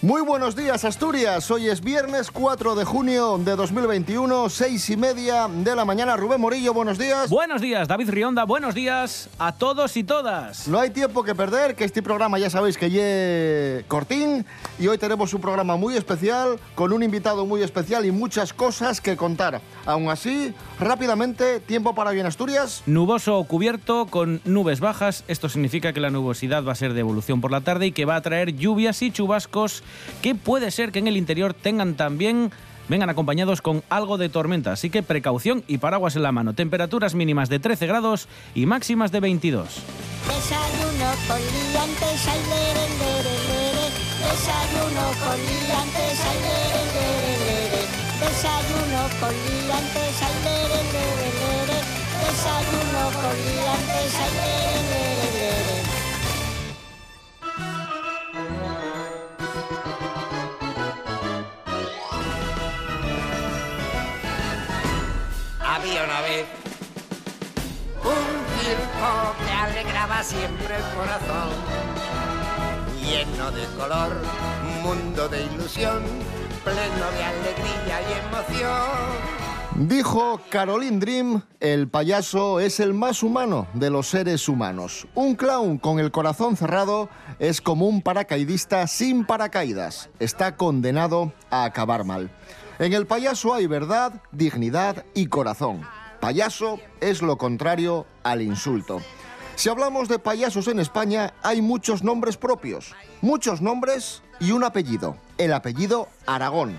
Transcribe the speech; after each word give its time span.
Muy 0.00 0.22
buenos 0.22 0.54
días 0.54 0.84
Asturias, 0.84 1.50
hoy 1.50 1.68
es 1.68 1.80
viernes 1.80 2.30
4 2.30 2.76
de 2.76 2.84
junio 2.84 3.36
de 3.36 3.56
2021, 3.56 4.48
seis 4.48 4.88
y 4.90 4.96
media 4.96 5.48
de 5.48 5.74
la 5.74 5.84
mañana. 5.84 6.16
Rubén 6.16 6.40
Morillo, 6.40 6.72
buenos 6.72 6.98
días. 6.98 7.28
Buenos 7.28 7.60
días, 7.60 7.88
David 7.88 8.10
Rionda, 8.10 8.44
buenos 8.44 8.76
días 8.76 9.28
a 9.40 9.56
todos 9.56 9.96
y 9.96 10.04
todas. 10.04 10.68
No 10.68 10.78
hay 10.78 10.90
tiempo 10.90 11.24
que 11.24 11.34
perder, 11.34 11.74
que 11.74 11.82
este 11.82 12.00
programa 12.00 12.38
ya 12.38 12.48
sabéis 12.48 12.78
que 12.78 13.84
cortín 13.88 14.46
y 14.78 14.86
hoy 14.86 14.98
tenemos 14.98 15.34
un 15.34 15.40
programa 15.40 15.74
muy 15.74 15.96
especial 15.96 16.60
con 16.76 16.92
un 16.92 17.02
invitado 17.02 17.44
muy 17.44 17.64
especial 17.64 18.06
y 18.06 18.12
muchas 18.12 18.52
cosas 18.52 19.00
que 19.00 19.16
contar. 19.16 19.60
Aún 19.84 20.10
así, 20.10 20.54
rápidamente, 20.80 21.60
tiempo 21.60 21.94
para 21.94 22.10
bien 22.10 22.26
Asturias. 22.26 22.82
Nuboso 22.86 23.38
o 23.38 23.44
cubierto 23.44 24.06
con 24.06 24.40
nubes 24.44 24.80
bajas, 24.80 25.24
esto 25.28 25.48
significa 25.48 25.92
que 25.92 26.00
la 26.00 26.10
nubosidad 26.10 26.64
va 26.64 26.72
a 26.72 26.76
ser 26.76 26.94
de 26.94 27.00
evolución 27.00 27.40
por 27.40 27.50
la 27.50 27.60
tarde 27.60 27.86
y 27.86 27.92
que 27.92 28.04
va 28.04 28.16
a 28.16 28.22
traer 28.22 28.56
lluvias 28.56 29.02
y 29.02 29.10
chubascos 29.10 29.82
que 30.22 30.34
puede 30.34 30.70
ser 30.70 30.92
que 30.92 30.98
en 30.98 31.08
el 31.08 31.16
interior 31.16 31.54
tengan 31.54 31.94
también 31.94 32.50
vengan 32.88 33.10
acompañados 33.10 33.60
con 33.60 33.82
algo 33.90 34.18
de 34.18 34.28
tormenta, 34.28 34.72
así 34.72 34.90
que 34.90 35.02
precaución 35.02 35.62
y 35.68 35.78
paraguas 35.78 36.16
en 36.16 36.22
la 36.22 36.32
mano. 36.32 36.54
Temperaturas 36.54 37.14
mínimas 37.14 37.48
de 37.48 37.58
13 37.58 37.86
grados 37.86 38.28
y 38.54 38.66
máximas 38.66 39.12
de 39.12 39.20
22. 39.20 39.82
Desayuno 40.26 41.10
con 41.26 41.38
liantes, 41.38 42.28
ay, 42.28 42.40
lere, 42.48 42.88
lere, 42.98 43.34
lere. 43.48 43.86
Desayuno 44.30 45.04
con 45.22 45.36
liantes, 45.36 46.20
ay. 46.24 46.77
Desayuno 48.20 49.02
con 49.20 49.32
liantes, 49.32 50.22
ay, 50.22 50.36
lere, 50.44 50.80
lere, 50.92 51.28
lere. 51.40 51.78
Desayuno 52.20 53.02
con 53.22 53.36
liantes, 53.46 54.14
ay, 54.22 54.32
lere, 54.38 54.80
lere, 54.90 55.28
lere. 55.38 55.76
Había 65.60 66.00
una 66.04 66.20
vez 66.22 66.46
un 68.02 68.26
circo 68.58 69.10
que 69.44 69.52
alegraba 69.52 70.22
siempre 70.24 70.74
el 70.76 70.82
corazón, 70.96 71.50
lleno 73.00 73.50
de 73.52 73.64
color, 73.76 74.12
mundo 74.82 75.28
de 75.28 75.42
ilusión, 75.44 76.02
pleno 76.64 77.10
de 77.12 77.24
alegría 77.24 78.00
y 78.02 78.26
emoción. 78.26 79.38
Dijo 79.88 80.40
Caroline 80.50 80.98
Dream, 80.98 81.42
el 81.60 81.88
payaso 81.88 82.58
es 82.58 82.80
el 82.80 82.94
más 82.94 83.22
humano 83.22 83.68
de 83.74 83.90
los 83.90 84.08
seres 84.08 84.48
humanos. 84.48 85.06
Un 85.14 85.36
clown 85.36 85.78
con 85.78 86.00
el 86.00 86.10
corazón 86.10 86.56
cerrado 86.56 87.08
es 87.38 87.60
como 87.60 87.86
un 87.86 88.02
paracaidista 88.02 88.86
sin 88.88 89.24
paracaídas. 89.24 90.10
Está 90.18 90.56
condenado 90.56 91.32
a 91.50 91.64
acabar 91.64 92.04
mal. 92.04 92.30
En 92.80 92.92
el 92.92 93.06
payaso 93.06 93.54
hay 93.54 93.68
verdad, 93.68 94.20
dignidad 94.32 95.04
y 95.14 95.26
corazón. 95.26 95.82
Payaso 96.20 96.80
es 97.00 97.22
lo 97.22 97.38
contrario 97.38 98.04
al 98.24 98.42
insulto. 98.42 99.00
Si 99.58 99.68
hablamos 99.68 100.08
de 100.08 100.20
payasos 100.20 100.68
en 100.68 100.78
España, 100.78 101.34
hay 101.42 101.62
muchos 101.62 102.04
nombres 102.04 102.36
propios, 102.36 102.94
muchos 103.22 103.60
nombres 103.60 104.22
y 104.38 104.52
un 104.52 104.62
apellido, 104.62 105.16
el 105.36 105.52
apellido 105.52 106.06
Aragón. 106.26 106.78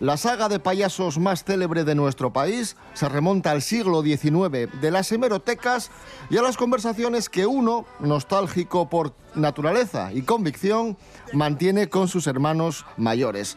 La 0.00 0.16
saga 0.16 0.48
de 0.48 0.58
payasos 0.58 1.18
más 1.18 1.44
célebre 1.44 1.84
de 1.84 1.94
nuestro 1.94 2.32
país 2.32 2.76
se 2.94 3.08
remonta 3.08 3.52
al 3.52 3.62
siglo 3.62 4.02
XIX 4.02 4.68
de 4.80 4.90
las 4.90 5.12
hemerotecas 5.12 5.92
y 6.30 6.38
a 6.38 6.42
las 6.42 6.56
conversaciones 6.56 7.28
que 7.28 7.46
uno, 7.46 7.86
nostálgico 8.00 8.88
por 8.88 9.14
naturaleza 9.36 10.12
y 10.12 10.22
convicción, 10.22 10.96
mantiene 11.32 11.88
con 11.90 12.08
sus 12.08 12.26
hermanos 12.26 12.86
mayores. 12.96 13.56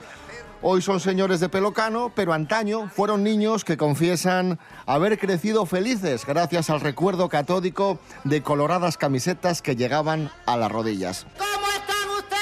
Hoy 0.66 0.81
son 0.81 1.01
señores 1.01 1.41
de 1.41 1.50
pelocano, 1.50 2.13
pero 2.16 2.31
antaño 2.31 2.88
fueron 2.88 3.22
niños 3.22 3.66
que 3.66 3.75
confiesan 3.75 4.59
haber 4.85 5.19
crecido 5.19 5.66
felices 5.66 6.25
gracias 6.25 6.69
al 6.69 6.79
recuerdo 6.79 7.28
catódico 7.28 8.00
de 8.24 8.41
coloradas 8.41 8.96
camisetas 8.97 9.62
que 9.62 9.75
llegaban 9.75 10.31
a 10.46 10.56
las 10.56 10.72
rodillas. 10.72 11.28
¿Cómo 11.38 11.68
están 11.68 12.09
ustedes? 12.18 12.41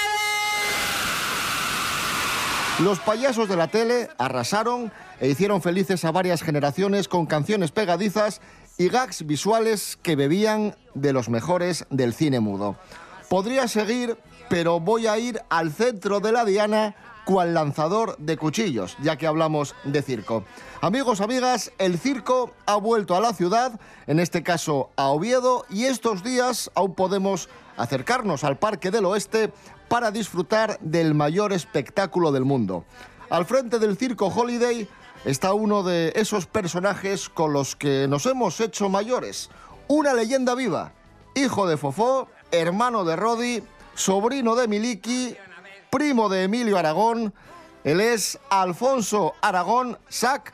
Los 2.82 3.00
payasos 3.00 3.50
de 3.50 3.56
la 3.56 3.70
tele 3.70 4.10
arrasaron 4.20 4.92
e 5.20 5.28
hicieron 5.28 5.64
felices 5.64 6.06
a 6.06 6.12
varias 6.12 6.44
generaciones 6.44 7.08
con 7.08 7.26
canciones 7.26 7.72
pegadizas 7.72 8.40
y 8.78 8.90
gags 8.90 9.26
visuales 9.26 9.98
que 10.04 10.16
bebían 10.16 10.76
de 10.94 11.12
los 11.12 11.28
mejores 11.30 11.88
del 11.90 12.14
cine 12.14 12.40
mudo. 12.40 12.76
Podría 13.30 13.68
seguir, 13.68 14.16
pero 14.48 14.80
voy 14.80 15.08
a 15.08 15.18
ir 15.18 15.42
al 15.50 15.72
centro 15.72 16.20
de 16.20 16.32
la 16.34 16.46
diana 16.46 16.94
cual 17.32 17.54
lanzador 17.54 18.18
de 18.18 18.36
cuchillos, 18.36 18.98
ya 19.02 19.16
que 19.16 19.26
hablamos 19.26 19.74
de 19.86 20.02
circo. 20.02 20.44
Amigos, 20.82 21.22
amigas, 21.22 21.72
el 21.78 21.98
circo 21.98 22.52
ha 22.66 22.76
vuelto 22.76 23.16
a 23.16 23.22
la 23.22 23.32
ciudad, 23.32 23.80
en 24.06 24.20
este 24.20 24.44
caso 24.44 24.90
a 24.98 25.08
Oviedo, 25.08 25.66
y 25.70 25.86
estos 25.86 26.24
días 26.24 26.70
aún 26.76 26.94
podemos 26.94 27.48
acercarnos 27.78 28.44
al 28.44 28.58
Parque 28.58 28.92
del 28.92 29.06
Oeste 29.06 29.54
para 29.88 30.12
disfrutar 30.12 30.78
del 30.82 31.14
mayor 31.14 31.54
espectáculo 31.54 32.34
del 32.34 32.44
mundo. 32.44 32.84
Al 33.30 33.46
frente 33.46 33.80
del 33.80 33.96
Circo 33.96 34.28
Holiday 34.28 34.90
está 35.24 35.54
uno 35.54 35.84
de 35.84 36.12
esos 36.18 36.48
personajes 36.48 37.30
con 37.30 37.54
los 37.54 37.78
que 37.78 38.08
nos 38.10 38.26
hemos 38.26 38.60
hecho 38.60 38.90
mayores, 38.90 39.50
una 39.88 40.14
leyenda 40.14 40.54
viva, 40.54 40.92
hijo 41.34 41.66
de 41.66 41.78
Fofó, 41.78 42.28
hermano 42.52 43.06
de 43.06 43.16
Rodi, 43.16 43.64
sobrino 43.96 44.56
de 44.56 44.68
Miliki, 44.68 45.38
primo 45.92 46.30
de 46.30 46.44
Emilio 46.44 46.78
Aragón. 46.78 47.34
Él 47.84 48.00
es 48.00 48.40
Alfonso 48.50 49.34
Aragón 49.42 49.98
Sac. 50.08 50.54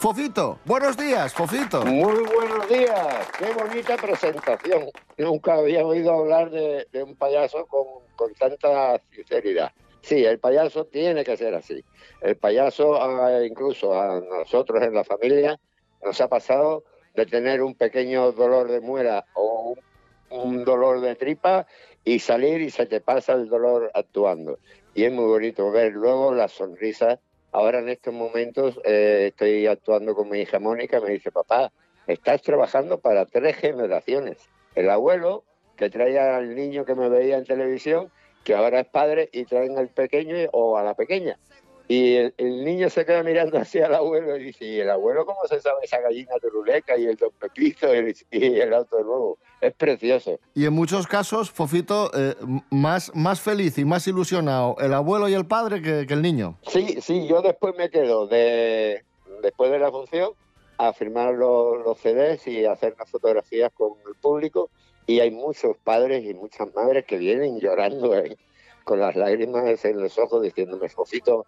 Fofito, 0.00 0.60
buenos 0.64 0.96
días, 0.96 1.34
Fofito. 1.34 1.84
Muy 1.84 2.24
buenos 2.24 2.68
días, 2.68 3.28
qué 3.38 3.52
bonita 3.52 3.96
presentación. 3.96 4.86
Nunca 5.18 5.54
había 5.54 5.84
oído 5.84 6.14
hablar 6.14 6.50
de, 6.50 6.86
un 7.02 7.16
payaso 7.16 7.66
con, 7.66 7.84
con, 8.16 8.32
tanta 8.34 8.98
sinceridad. 9.14 9.72
Sí, 10.00 10.24
el 10.24 10.38
payaso 10.38 10.86
tiene 10.86 11.22
que 11.22 11.36
ser 11.36 11.54
así. 11.54 11.84
El 12.22 12.36
payaso, 12.36 13.02
ah, 13.02 13.44
incluso 13.44 14.00
a 14.00 14.20
nosotros 14.20 14.82
en 14.82 14.94
la 14.94 15.04
familia, 15.04 15.60
nos 16.02 16.18
ha 16.20 16.28
pasado 16.28 16.84
de 17.14 17.26
tener 17.26 17.60
un 17.62 17.74
pequeño 17.74 18.32
dolor 18.32 18.68
de 18.68 18.80
muela 18.80 19.26
o 19.34 19.74
un 20.30 20.64
dolor 20.64 21.00
de 21.00 21.14
tripa 21.14 21.66
y 22.08 22.20
salir 22.20 22.62
y 22.62 22.70
se 22.70 22.86
te 22.86 23.02
pasa 23.02 23.34
el 23.34 23.50
dolor 23.50 23.90
actuando. 23.92 24.58
Y 24.94 25.04
es 25.04 25.12
muy 25.12 25.26
bonito 25.26 25.70
ver 25.70 25.92
luego 25.92 26.32
la 26.32 26.48
sonrisa. 26.48 27.20
Ahora 27.52 27.80
en 27.80 27.90
estos 27.90 28.14
momentos 28.14 28.80
eh, 28.82 29.26
estoy 29.28 29.66
actuando 29.66 30.14
con 30.14 30.30
mi 30.30 30.40
hija 30.40 30.58
Mónica, 30.58 31.02
me 31.02 31.10
dice, 31.10 31.30
papá, 31.30 31.70
estás 32.06 32.40
trabajando 32.40 32.98
para 32.98 33.26
tres 33.26 33.56
generaciones. 33.56 34.38
El 34.74 34.88
abuelo, 34.88 35.44
que 35.76 35.90
traía 35.90 36.38
al 36.38 36.54
niño 36.54 36.86
que 36.86 36.94
me 36.94 37.10
veía 37.10 37.36
en 37.36 37.44
televisión, 37.44 38.10
que 38.42 38.54
ahora 38.54 38.80
es 38.80 38.86
padre, 38.86 39.28
y 39.30 39.44
traen 39.44 39.76
al 39.76 39.88
pequeño 39.88 40.34
o 40.52 40.78
a 40.78 40.82
la 40.82 40.94
pequeña. 40.94 41.38
Y 41.90 42.16
el, 42.16 42.34
el, 42.36 42.64
niño 42.64 42.90
se 42.90 43.06
queda 43.06 43.22
mirando 43.22 43.56
hacia 43.58 43.86
el 43.86 43.94
abuelo 43.94 44.36
y 44.36 44.44
dice, 44.44 44.66
¿y 44.66 44.80
el 44.80 44.90
abuelo 44.90 45.24
cómo 45.24 45.40
se 45.48 45.58
sabe 45.58 45.78
esa 45.84 45.98
gallina 46.00 46.34
turuleca 46.38 46.98
y 46.98 47.06
el 47.06 47.16
don 47.16 47.30
Pepito 47.40 47.94
y 47.94 47.98
el, 47.98 48.16
y 48.30 48.60
el 48.60 48.74
auto 48.74 48.98
de 48.98 49.04
nuevo? 49.04 49.38
Es 49.62 49.72
precioso. 49.72 50.38
Y 50.54 50.66
en 50.66 50.74
muchos 50.74 51.06
casos, 51.06 51.50
Fofito, 51.50 52.10
eh, 52.14 52.34
más, 52.70 53.10
más 53.14 53.40
feliz 53.40 53.78
y 53.78 53.86
más 53.86 54.06
ilusionado 54.06 54.76
el 54.80 54.92
abuelo 54.92 55.30
y 55.30 55.34
el 55.34 55.46
padre 55.46 55.80
que, 55.80 56.06
que, 56.06 56.12
el 56.12 56.20
niño. 56.20 56.58
Sí, 56.66 57.00
sí, 57.00 57.26
yo 57.26 57.40
después 57.40 57.74
me 57.78 57.88
quedo 57.88 58.26
de, 58.26 59.02
después 59.42 59.70
de 59.70 59.78
la 59.78 59.90
función 59.90 60.32
a 60.76 60.92
firmar 60.92 61.34
los, 61.34 61.78
los 61.84 61.98
CDs 61.98 62.46
y 62.46 62.66
hacer 62.66 62.94
unas 62.94 63.10
fotografías 63.10 63.72
con 63.72 63.92
el 64.06 64.14
público 64.14 64.70
y 65.06 65.20
hay 65.20 65.30
muchos 65.30 65.76
padres 65.78 66.22
y 66.24 66.34
muchas 66.34 66.72
madres 66.74 67.06
que 67.06 67.16
vienen 67.16 67.58
llorando 67.58 68.14
eh, 68.14 68.36
con 68.84 69.00
las 69.00 69.16
lágrimas 69.16 69.84
en 69.84 70.00
los 70.00 70.18
ojos 70.18 70.42
diciéndome, 70.42 70.88
Fofito, 70.90 71.46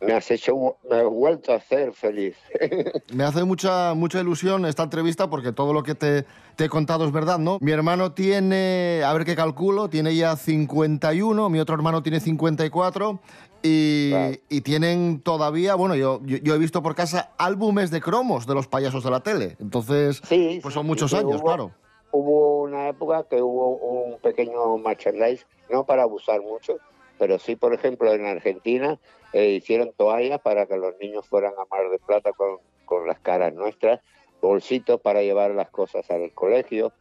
me 0.00 0.12
has 0.14 0.30
hecho, 0.30 0.76
me 0.88 0.96
has 0.96 1.04
vuelto 1.04 1.52
a 1.52 1.56
hacer 1.56 1.92
feliz. 1.92 2.36
me 3.14 3.24
hace 3.24 3.44
mucha, 3.44 3.94
mucha 3.94 4.20
ilusión 4.20 4.66
esta 4.66 4.82
entrevista 4.82 5.30
porque 5.30 5.52
todo 5.52 5.72
lo 5.72 5.82
que 5.82 5.94
te, 5.94 6.24
te, 6.56 6.64
he 6.64 6.68
contado 6.68 7.04
es 7.04 7.12
verdad, 7.12 7.38
¿no? 7.38 7.58
Mi 7.60 7.70
hermano 7.72 8.12
tiene, 8.12 9.02
a 9.04 9.12
ver 9.12 9.24
qué 9.24 9.36
calculo, 9.36 9.88
tiene 9.88 10.14
ya 10.16 10.36
51, 10.36 11.48
mi 11.48 11.60
otro 11.60 11.74
hermano 11.74 12.02
tiene 12.02 12.20
54 12.20 13.20
y, 13.62 14.10
claro. 14.10 14.36
y 14.48 14.60
tienen 14.62 15.20
todavía, 15.20 15.76
bueno, 15.76 15.94
yo, 15.94 16.20
yo, 16.24 16.38
yo, 16.38 16.54
he 16.54 16.58
visto 16.58 16.82
por 16.82 16.96
casa 16.96 17.30
álbumes 17.38 17.90
de 17.92 18.00
cromos 18.00 18.46
de 18.46 18.54
los 18.54 18.66
payasos 18.66 19.04
de 19.04 19.10
la 19.10 19.20
tele, 19.20 19.56
entonces, 19.60 20.20
sí, 20.24 20.58
pues 20.62 20.74
son 20.74 20.86
muchos 20.86 21.12
sí, 21.12 21.16
años, 21.16 21.36
hubo, 21.36 21.44
claro. 21.44 21.70
Hubo 22.10 22.62
una 22.62 22.88
época 22.88 23.24
que 23.30 23.40
hubo 23.40 23.76
un 23.76 24.18
pequeño 24.18 24.76
merchandise, 24.78 25.46
no 25.70 25.84
para 25.84 26.02
abusar 26.02 26.42
mucho, 26.42 26.78
pero 27.18 27.38
sí, 27.38 27.54
por 27.54 27.72
ejemplo, 27.72 28.12
en 28.12 28.26
Argentina 28.26 28.98
eh, 29.32 29.50
hicieron 29.50 29.92
toallas 29.92 30.40
para 30.40 30.66
que 30.66 30.76
los 30.76 30.96
niños 30.98 31.26
fueran 31.26 31.52
a 31.58 31.64
Mar 31.70 31.90
de 31.90 31.98
Plata 31.98 32.32
con, 32.32 32.58
con 32.84 33.06
las 33.06 33.18
caras 33.20 33.54
nuestras, 33.54 34.00
bolsitos 34.40 35.00
para 35.00 35.22
llevar 35.22 35.52
las 35.52 35.70
cosas 35.70 36.10
al 36.10 36.32
colegio, 36.32 36.92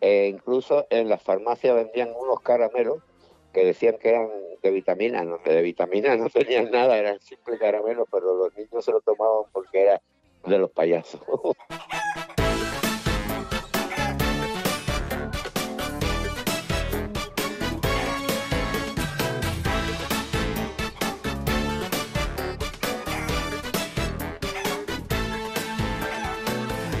e 0.00 0.26
incluso 0.26 0.86
en 0.90 1.08
las 1.08 1.22
farmacias 1.22 1.74
vendían 1.74 2.12
unos 2.16 2.40
caramelos 2.40 2.98
que 3.52 3.64
decían 3.64 3.96
que 3.98 4.10
eran 4.10 4.28
de 4.62 4.70
vitamina, 4.70 5.24
no, 5.24 5.38
de 5.38 5.62
vitamina 5.62 6.16
no 6.16 6.28
tenían 6.30 6.70
nada, 6.70 6.98
eran 6.98 7.20
simples 7.20 7.58
caramelos, 7.58 8.06
pero 8.10 8.34
los 8.34 8.56
niños 8.56 8.84
se 8.84 8.92
lo 8.92 9.00
tomaban 9.00 9.44
porque 9.52 9.82
era 9.82 10.02
de 10.46 10.58
los 10.58 10.70
payasos. 10.70 11.20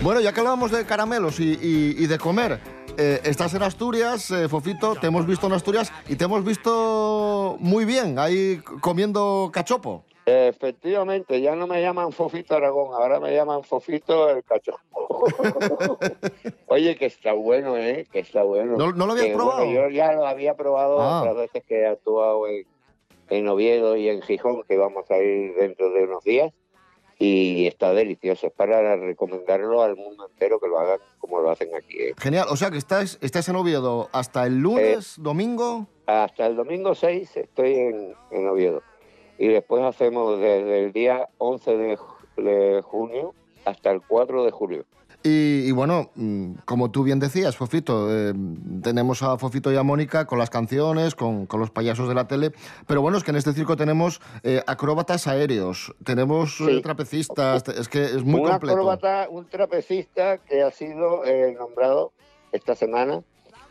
Bueno, 0.08 0.22
ya 0.22 0.32
que 0.32 0.40
hablábamos 0.40 0.70
de 0.70 0.86
caramelos 0.86 1.38
y, 1.38 1.50
y- 1.60 2.02
y 2.02 2.06
de 2.06 2.16
comer, 2.16 2.58
eh, 2.96 3.20
estás 3.24 3.52
en 3.52 3.62
Asturias, 3.62 4.30
eh, 4.30 4.48
Fofito, 4.48 4.94
te 4.96 5.08
hemos 5.08 5.26
visto 5.26 5.48
en 5.48 5.52
Asturias 5.52 5.92
y 6.08 6.16
te 6.16 6.24
hemos 6.24 6.42
visto 6.46 7.58
muy 7.60 7.84
bien 7.84 8.18
ahí 8.18 8.58
comiendo 8.80 9.50
cachopo. 9.52 10.04
Efectivamente, 10.24 11.42
ya 11.42 11.54
no 11.54 11.66
me 11.66 11.82
llaman 11.82 12.12
Fofito 12.12 12.54
Aragón, 12.54 12.94
ahora 12.94 13.20
me 13.20 13.34
llaman 13.34 13.62
Fofito 13.64 14.30
el 14.30 14.42
cachopo. 14.44 14.80
Oye, 16.68 16.96
que 16.96 17.04
está 17.04 17.34
bueno, 17.34 17.76
¿eh? 17.76 18.06
Que 18.10 18.20
está 18.20 18.44
bueno. 18.44 18.78
¿No- 18.78 18.92
no 18.92 19.04
lo 19.04 19.12
habías 19.12 19.26
probado? 19.36 19.58
bueno, 19.66 19.72
yo 19.74 19.90
ya 19.90 20.12
lo 20.14 20.26
había 20.26 20.54
probado 20.56 21.02
Ah. 21.02 21.20
otras 21.20 21.36
veces 21.36 21.64
que 21.68 21.80
he 21.82 21.86
actuado 21.86 22.46
en, 22.48 22.64
en 23.28 23.46
Oviedo 23.46 23.94
y 23.94 24.08
en 24.08 24.22
Gijón, 24.22 24.62
que 24.66 24.78
vamos 24.78 25.04
a 25.10 25.18
ir 25.18 25.54
dentro 25.54 25.90
de 25.90 26.04
unos 26.04 26.24
días. 26.24 26.50
Y 27.18 27.66
está 27.66 27.92
delicioso. 27.92 28.46
Es 28.46 28.52
para 28.52 28.96
recomendarlo 28.96 29.82
al 29.82 29.96
mundo 29.96 30.28
entero 30.28 30.60
que 30.60 30.68
lo 30.68 30.78
hagan 30.78 31.00
como 31.18 31.40
lo 31.40 31.50
hacen 31.50 31.74
aquí. 31.74 31.98
¿eh? 31.98 32.14
Genial, 32.16 32.46
o 32.48 32.56
sea 32.56 32.70
que 32.70 32.78
estás, 32.78 33.18
estás 33.20 33.48
en 33.48 33.56
Oviedo 33.56 34.08
hasta 34.12 34.46
el 34.46 34.58
lunes, 34.58 35.16
domingo. 35.18 35.86
Hasta 36.06 36.46
el 36.46 36.56
domingo 36.56 36.94
6 36.94 37.36
estoy 37.36 37.74
en, 37.74 38.14
en 38.30 38.48
Oviedo. 38.48 38.82
Y 39.38 39.48
después 39.48 39.82
hacemos 39.82 40.38
desde 40.38 40.84
el 40.84 40.92
día 40.92 41.28
11 41.38 41.76
de, 41.76 41.98
de 42.36 42.82
junio 42.82 43.34
hasta 43.64 43.90
el 43.90 44.00
4 44.00 44.44
de 44.44 44.50
julio. 44.50 44.84
Y, 45.24 45.66
y 45.66 45.72
bueno, 45.72 46.10
mm, 46.14 46.52
como 46.64 46.90
tú 46.92 47.02
bien 47.02 47.18
decías, 47.18 47.56
Fofito, 47.56 48.06
eh, 48.16 48.32
tenemos 48.82 49.22
a 49.22 49.36
Fofito 49.36 49.72
y 49.72 49.76
a 49.76 49.82
Mónica 49.82 50.26
con 50.26 50.38
las 50.38 50.48
canciones, 50.48 51.16
con, 51.16 51.46
con 51.46 51.58
los 51.58 51.70
payasos 51.70 52.08
de 52.08 52.14
la 52.14 52.28
tele, 52.28 52.52
pero 52.86 53.02
bueno, 53.02 53.18
es 53.18 53.24
que 53.24 53.32
en 53.32 53.36
este 53.36 53.52
circo 53.52 53.76
tenemos 53.76 54.20
eh, 54.44 54.62
acróbatas 54.66 55.26
aéreos, 55.26 55.92
tenemos 56.04 56.60
eh, 56.60 56.76
Sí. 56.76 56.82
trapecistas, 56.82 57.66
es 57.68 57.88
que 57.88 58.04
es 58.04 58.22
muy 58.22 58.40
un 58.42 58.48
completo. 58.48 58.74
acróbata, 58.74 59.26
un 59.28 59.44
trapecista 59.46 60.38
que 60.38 60.62
ha 60.62 60.70
sido 60.70 61.24
eh, 61.24 61.54
nombrado 61.58 62.12
esta 62.52 62.76
semana 62.76 63.20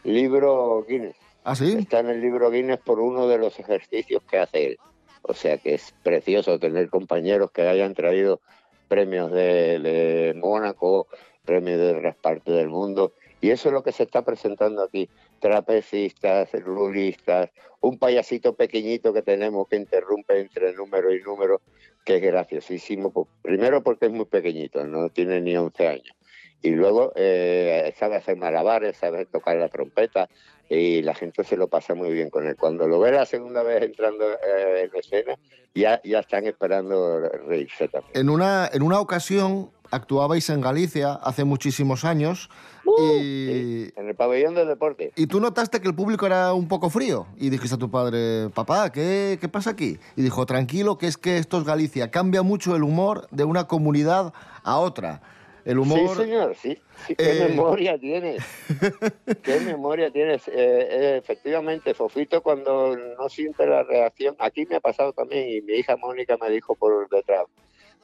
libro 0.04 0.86
Guinness. 0.88 1.16
¿Ah, 1.46 1.56
sí? 1.56 1.78
Está 1.80 2.00
en 2.00 2.10
el 2.10 2.20
libro 2.22 2.52
Guinness 2.52 2.80
por 2.80 3.00
uno 3.00 3.26
de 3.28 3.38
los 3.38 3.58
ejercicios 3.58 4.22
que 4.30 4.38
hace 4.40 4.66
él. 4.68 4.78
O 5.22 5.34
sea 5.34 5.58
que 5.58 5.76
es 5.76 5.94
precioso 6.04 6.60
tener 6.60 6.90
compañeros 6.90 7.52
que 7.52 7.62
hayan 7.68 7.94
traído 7.94 8.42
premios 8.88 9.32
de, 9.32 9.80
de 9.80 10.34
Mónaco, 10.38 11.08
premios 11.48 11.80
de 11.80 11.96
otras 11.96 12.16
partes 12.18 12.54
del 12.54 12.68
mundo. 12.68 13.14
Y 13.40 13.52
eso 13.52 13.70
es 13.70 13.74
lo 13.74 13.84
que 13.84 13.92
se 13.92 14.04
está 14.04 14.24
presentando 14.24 14.84
aquí. 14.84 15.10
Trapecistas, 15.40 16.52
rulistas, 16.52 17.50
un 17.80 17.98
payasito 17.98 18.56
pequeñito 18.56 19.14
que 19.14 19.22
tenemos 19.22 19.68
que 19.68 19.78
interrumpe 19.78 20.40
entre 20.40 20.74
número 20.74 21.14
y 21.14 21.22
número, 21.22 21.62
que 22.04 22.18
es 22.18 22.22
graciosísimo. 22.22 23.12
Pues, 23.12 23.28
Primero 23.42 23.82
porque 23.82 24.08
es 24.08 24.12
muy 24.12 24.26
pequeñito, 24.26 24.86
no 24.86 25.10
tiene 25.10 25.40
ni 25.42 25.56
11 25.56 25.88
años. 25.88 26.16
Y 26.62 26.72
luego 26.72 27.14
eh, 27.16 27.94
sabe 27.98 28.16
hacer 28.16 28.36
malabares, 28.36 28.98
sabe 28.98 29.26
tocar 29.26 29.58
la 29.58 29.70
trompeta 29.70 30.28
y 30.70 31.02
la 31.02 31.14
gente 31.14 31.44
se 31.44 31.56
lo 31.56 31.68
pasa 31.68 31.94
muy 31.94 32.12
bien 32.12 32.30
con 32.30 32.48
él. 32.48 32.56
Cuando 32.58 32.88
lo 32.88 33.00
ve 33.00 33.12
la 33.12 33.26
segunda 33.26 33.64
vez 33.64 33.84
entrando 33.84 34.26
eh, 34.26 34.90
en 34.92 35.00
escena, 35.00 35.36
ya, 35.76 36.02
ya 36.04 36.20
están 36.20 36.46
esperando 36.48 37.20
reírse 37.48 37.88
también. 37.88 38.12
En 38.16 38.30
una, 38.30 38.70
en 38.74 38.82
una 38.82 39.00
ocasión 39.00 39.72
actuabais 39.92 40.50
en 40.50 40.62
Galicia 40.62 41.14
hace 41.14 41.44
muchísimos 41.44 42.06
años 42.06 42.50
y, 42.86 43.02
Sí, 43.02 43.94
en 43.96 44.08
el 44.08 44.16
pabellón 44.16 44.56
de 44.56 44.66
deporte. 44.66 45.12
y 45.16 45.28
tú 45.28 45.40
notaste 45.40 45.82
que 45.82 45.88
el 45.88 45.96
público 45.96 46.26
era 46.26 46.54
un 46.54 46.68
poco 46.68 46.90
frío 46.90 47.28
y 47.38 47.50
dijiste 47.50 47.76
a 47.76 47.78
tu 47.80 47.92
padre, 47.92 48.50
papá, 48.54 48.92
¿qué, 48.92 49.38
¿qué 49.42 49.48
pasa 49.50 49.72
aquí? 49.72 50.00
Y 50.16 50.22
dijo, 50.22 50.46
tranquilo, 50.46 50.98
que 50.98 51.08
es 51.08 51.18
que 51.18 51.38
esto 51.38 51.58
es 51.58 51.64
Galicia, 51.66 52.12
cambia 52.12 52.42
mucho 52.44 52.76
el 52.76 52.84
humor 52.84 53.28
de 53.32 53.44
una 53.44 53.68
comunidad 53.68 54.34
a 54.64 54.78
otra. 54.78 55.22
El 55.66 55.80
humor... 55.80 56.16
Sí, 56.16 56.24
señor, 56.24 56.56
sí. 56.56 56.80
sí, 57.08 57.16
¿Qué 57.16 57.46
Eh, 57.46 57.50
memoria 57.50 57.98
tienes? 58.00 58.42
¿Qué 59.44 59.60
memoria 59.60 60.10
tienes? 60.12 60.48
Eh, 60.48 60.54
eh, 60.56 61.18
efectivamente, 61.22 61.94
Fofito 61.94 62.42
cuando 62.42 62.96
no 62.96 63.28
siente 63.28 63.66
la 63.68 63.84
reacción, 63.84 64.36
aquí 64.40 64.66
me 64.66 64.78
ha 64.78 64.80
pasado 64.80 65.12
también 65.12 65.50
y 65.50 65.62
mi 65.62 65.74
hija 65.74 65.98
Mónica 65.98 66.38
me 66.42 66.50
dijo 66.50 66.74
por 66.76 67.10
detrás, 67.10 67.44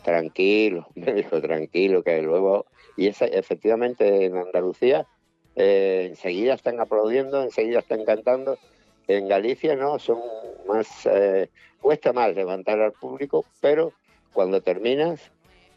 tranquilo, 0.03 0.87
me 0.95 1.13
dijo 1.13 1.41
tranquilo, 1.41 2.03
que 2.03 2.21
luego, 2.21 2.65
y 2.95 3.07
esa, 3.07 3.25
efectivamente 3.25 4.25
en 4.25 4.37
Andalucía 4.37 5.07
eh, 5.55 6.07
enseguida 6.09 6.53
están 6.53 6.79
aplaudiendo, 6.79 7.41
enseguida 7.41 7.79
están 7.79 8.05
cantando, 8.05 8.57
en 9.07 9.27
Galicia 9.27 9.75
no, 9.75 9.99
son 9.99 10.19
más, 10.67 10.87
eh, 11.05 11.49
cuesta 11.81 12.13
más 12.13 12.35
levantar 12.35 12.79
al 12.79 12.93
público, 12.93 13.45
pero 13.61 13.93
cuando 14.33 14.61
terminas 14.61 15.31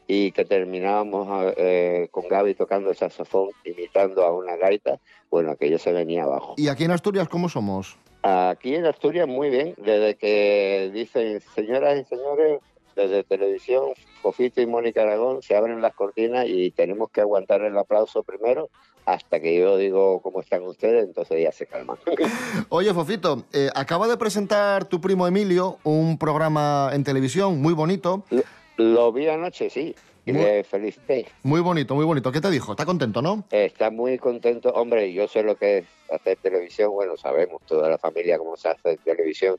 y 0.07 0.31
que 0.33 0.45
terminábamos 0.45 1.55
eh, 1.57 2.09
con 2.11 2.29
Gaby 2.29 2.55
tocando 2.55 2.91
el 2.91 2.97
saxofón, 2.97 3.51
imitando 3.65 4.25
a 4.25 4.33
una 4.33 4.57
gaita, 4.57 5.01
bueno, 5.31 5.51
aquello 5.51 5.79
se 5.79 5.93
venía 5.93 6.23
abajo. 6.23 6.55
¿Y 6.57 6.69
aquí 6.69 6.85
en 6.85 6.93
Asturias 6.93 7.29
cómo 7.29 7.49
somos? 7.49 7.97
Aquí 8.23 8.75
en 8.75 8.87
Asturias 8.87 9.29
muy 9.29 9.51
bien, 9.51 9.75
desde 9.77 10.17
que 10.17 10.91
dicen, 10.93 11.41
señoras 11.55 12.01
y 12.01 12.05
señores, 12.05 12.61
desde 12.97 13.23
televisión, 13.23 13.85
Fofito 14.23 14.61
y 14.61 14.67
Mónica 14.67 15.03
Aragón 15.03 15.43
se 15.43 15.55
abren 15.55 15.83
las 15.83 15.95
cortinas 15.95 16.47
y 16.49 16.71
tenemos 16.73 17.11
que 17.11 17.21
aguantar 17.21 17.61
el 17.63 17.77
aplauso 17.79 18.23
primero 18.25 18.71
hasta 19.05 19.39
que 19.39 19.57
yo 19.57 19.77
digo 19.77 20.21
cómo 20.21 20.41
están 20.41 20.63
ustedes, 20.65 21.05
entonces 21.05 21.41
ya 21.41 21.53
se 21.53 21.67
calman. 21.67 21.97
Oye, 22.71 22.93
Fofito, 22.93 23.45
eh, 23.53 23.69
acaba 23.75 24.09
de 24.09 24.17
presentar 24.17 24.87
tu 24.87 25.01
primo 25.01 25.27
Emilio 25.29 25.79
un 25.85 26.19
programa 26.19 26.91
en 26.93 27.05
televisión 27.05 27.61
muy 27.61 27.75
bonito, 27.75 28.25
Lo 28.79 29.13
vi 29.13 29.29
anoche, 29.29 29.71
sí, 29.71 29.95
y 30.25 30.33
Muy- 30.33 30.43
le 30.43 30.65
felicité. 30.65 31.27
muy 31.45 31.61
bonito, 31.61 31.95
muy 31.95 32.05
bonito. 32.05 32.33
¿Qué 32.33 32.41
te 32.41 32.51
dijo? 32.51 32.73
¿Está 32.73 32.85
contento, 32.85 33.23
no? 33.23 33.45
Está 33.51 33.91
muy 33.91 34.19
contento. 34.19 34.71
Hombre, 34.71 35.13
yo 35.13 35.29
sé 35.29 35.43
lo 35.45 35.55
que 35.57 35.79
es 35.79 35.85
hacer 36.11 36.37
televisión. 36.43 36.91
Bueno, 36.91 37.17
sabemos 37.17 37.63
toda 37.67 37.89
la 37.89 37.97
familia 37.99 38.37
cómo 38.39 38.57
se 38.57 38.69
hace 38.69 38.97
televisión. 38.99 39.57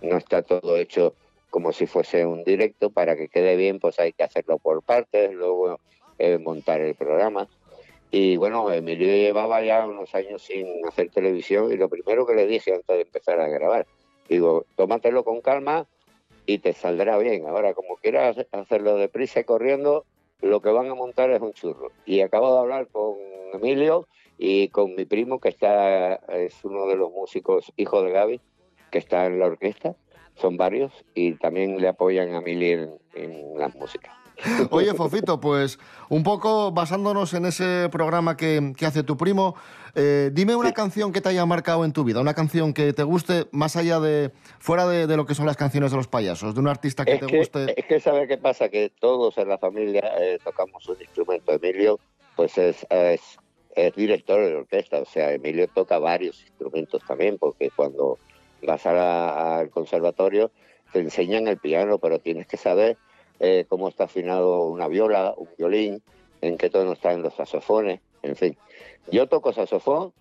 No 0.00 0.16
está 0.18 0.42
todo 0.42 0.76
hecho 0.76 1.14
como 1.54 1.70
si 1.72 1.86
fuese 1.86 2.26
un 2.26 2.42
directo. 2.42 2.90
Para 2.90 3.14
que 3.14 3.28
quede 3.28 3.54
bien, 3.54 3.78
pues 3.78 4.00
hay 4.00 4.12
que 4.12 4.24
hacerlo 4.24 4.58
por 4.58 4.82
partes, 4.82 5.32
luego 5.32 5.78
eh, 6.18 6.38
montar 6.38 6.80
el 6.80 6.96
programa. 6.96 7.46
Y 8.10 8.36
bueno, 8.36 8.72
Emilio 8.72 9.06
llevaba 9.06 9.62
ya 9.62 9.86
unos 9.86 10.12
años 10.16 10.42
sin 10.42 10.66
hacer 10.84 11.10
televisión 11.10 11.70
y 11.70 11.76
lo 11.76 11.88
primero 11.88 12.26
que 12.26 12.34
le 12.34 12.48
dije 12.48 12.74
antes 12.74 12.96
de 12.96 13.02
empezar 13.02 13.38
a 13.38 13.46
grabar, 13.46 13.86
digo, 14.28 14.66
tómatelo 14.74 15.22
con 15.22 15.40
calma 15.42 15.86
y 16.44 16.58
te 16.58 16.72
saldrá 16.72 17.18
bien. 17.18 17.46
Ahora, 17.46 17.72
como 17.72 17.98
quieras 17.98 18.36
hacerlo 18.50 18.96
deprisa 18.96 19.38
y 19.38 19.44
corriendo, 19.44 20.06
lo 20.40 20.60
que 20.60 20.70
van 20.70 20.90
a 20.90 20.96
montar 20.96 21.30
es 21.30 21.40
un 21.40 21.52
churro. 21.52 21.92
Y 22.04 22.20
acabo 22.22 22.52
de 22.52 22.58
hablar 22.58 22.88
con 22.88 23.14
Emilio 23.52 24.08
y 24.38 24.70
con 24.70 24.96
mi 24.96 25.04
primo, 25.04 25.38
que 25.38 25.50
está 25.50 26.14
es 26.14 26.64
uno 26.64 26.88
de 26.88 26.96
los 26.96 27.12
músicos, 27.12 27.72
hijo 27.76 28.02
de 28.02 28.10
Gaby, 28.10 28.40
que 28.90 28.98
está 28.98 29.26
en 29.26 29.38
la 29.38 29.46
orquesta. 29.46 29.94
Son 30.36 30.56
varios 30.56 30.92
y 31.14 31.32
también 31.34 31.80
le 31.80 31.88
apoyan 31.88 32.34
a 32.34 32.38
Emilio 32.38 32.98
en, 33.14 33.22
en 33.24 33.58
la 33.58 33.68
música. 33.68 34.12
Oye, 34.70 34.94
Fofito, 34.94 35.40
pues 35.40 35.78
un 36.08 36.22
poco 36.22 36.72
basándonos 36.72 37.34
en 37.34 37.46
ese 37.46 37.88
programa 37.90 38.36
que, 38.36 38.72
que 38.76 38.86
hace 38.86 39.02
tu 39.02 39.16
primo, 39.16 39.54
eh, 39.94 40.30
dime 40.32 40.56
una 40.56 40.72
canción 40.72 41.12
que 41.12 41.20
te 41.20 41.28
haya 41.28 41.46
marcado 41.46 41.84
en 41.84 41.92
tu 41.92 42.04
vida, 42.04 42.20
una 42.20 42.34
canción 42.34 42.72
que 42.72 42.92
te 42.92 43.02
guste 43.04 43.46
más 43.52 43.76
allá 43.76 44.00
de, 44.00 44.32
fuera 44.58 44.86
de, 44.86 45.06
de 45.06 45.16
lo 45.16 45.26
que 45.26 45.34
son 45.34 45.46
las 45.46 45.56
canciones 45.56 45.92
de 45.92 45.96
los 45.96 46.08
payasos, 46.08 46.54
de 46.54 46.60
un 46.60 46.68
artista 46.68 47.04
que 47.04 47.14
es 47.14 47.20
te 47.20 47.26
que, 47.26 47.38
guste. 47.38 47.80
Es 47.80 47.86
que 47.86 48.00
¿sabes 48.00 48.28
qué 48.28 48.38
pasa? 48.38 48.68
Que 48.68 48.90
todos 48.90 49.38
en 49.38 49.48
la 49.48 49.58
familia 49.58 50.12
eh, 50.20 50.38
tocamos 50.42 50.88
un 50.88 51.00
instrumento. 51.00 51.52
Emilio, 51.52 52.00
pues 52.34 52.58
es, 52.58 52.84
es, 52.90 53.38
es 53.76 53.94
director 53.94 54.44
de 54.44 54.56
orquesta, 54.56 54.98
o 55.00 55.04
sea, 55.04 55.32
Emilio 55.32 55.68
toca 55.68 55.98
varios 55.98 56.42
instrumentos 56.42 57.02
también, 57.06 57.38
porque 57.38 57.70
cuando 57.74 58.18
vas 58.66 58.86
a 58.86 59.58
al 59.58 59.70
conservatorio 59.70 60.50
te 60.94 61.00
enseñan 61.00 61.48
el 61.48 61.58
piano, 61.58 61.98
pero 61.98 62.20
tienes 62.20 62.46
que 62.46 62.56
saber 62.56 62.96
eh, 63.40 63.66
cómo 63.68 63.88
está 63.88 64.04
afinado 64.04 64.66
una 64.66 64.86
viola, 64.86 65.34
un 65.36 65.48
violín, 65.58 66.02
en 66.40 66.56
qué 66.56 66.70
tono 66.70 66.92
están 66.92 67.20
los 67.20 67.34
saxofones, 67.34 68.00
en 68.22 68.36
fin. 68.36 68.56
Yo 69.10 69.26
toco 69.26 69.52
saxofón, 69.52 70.12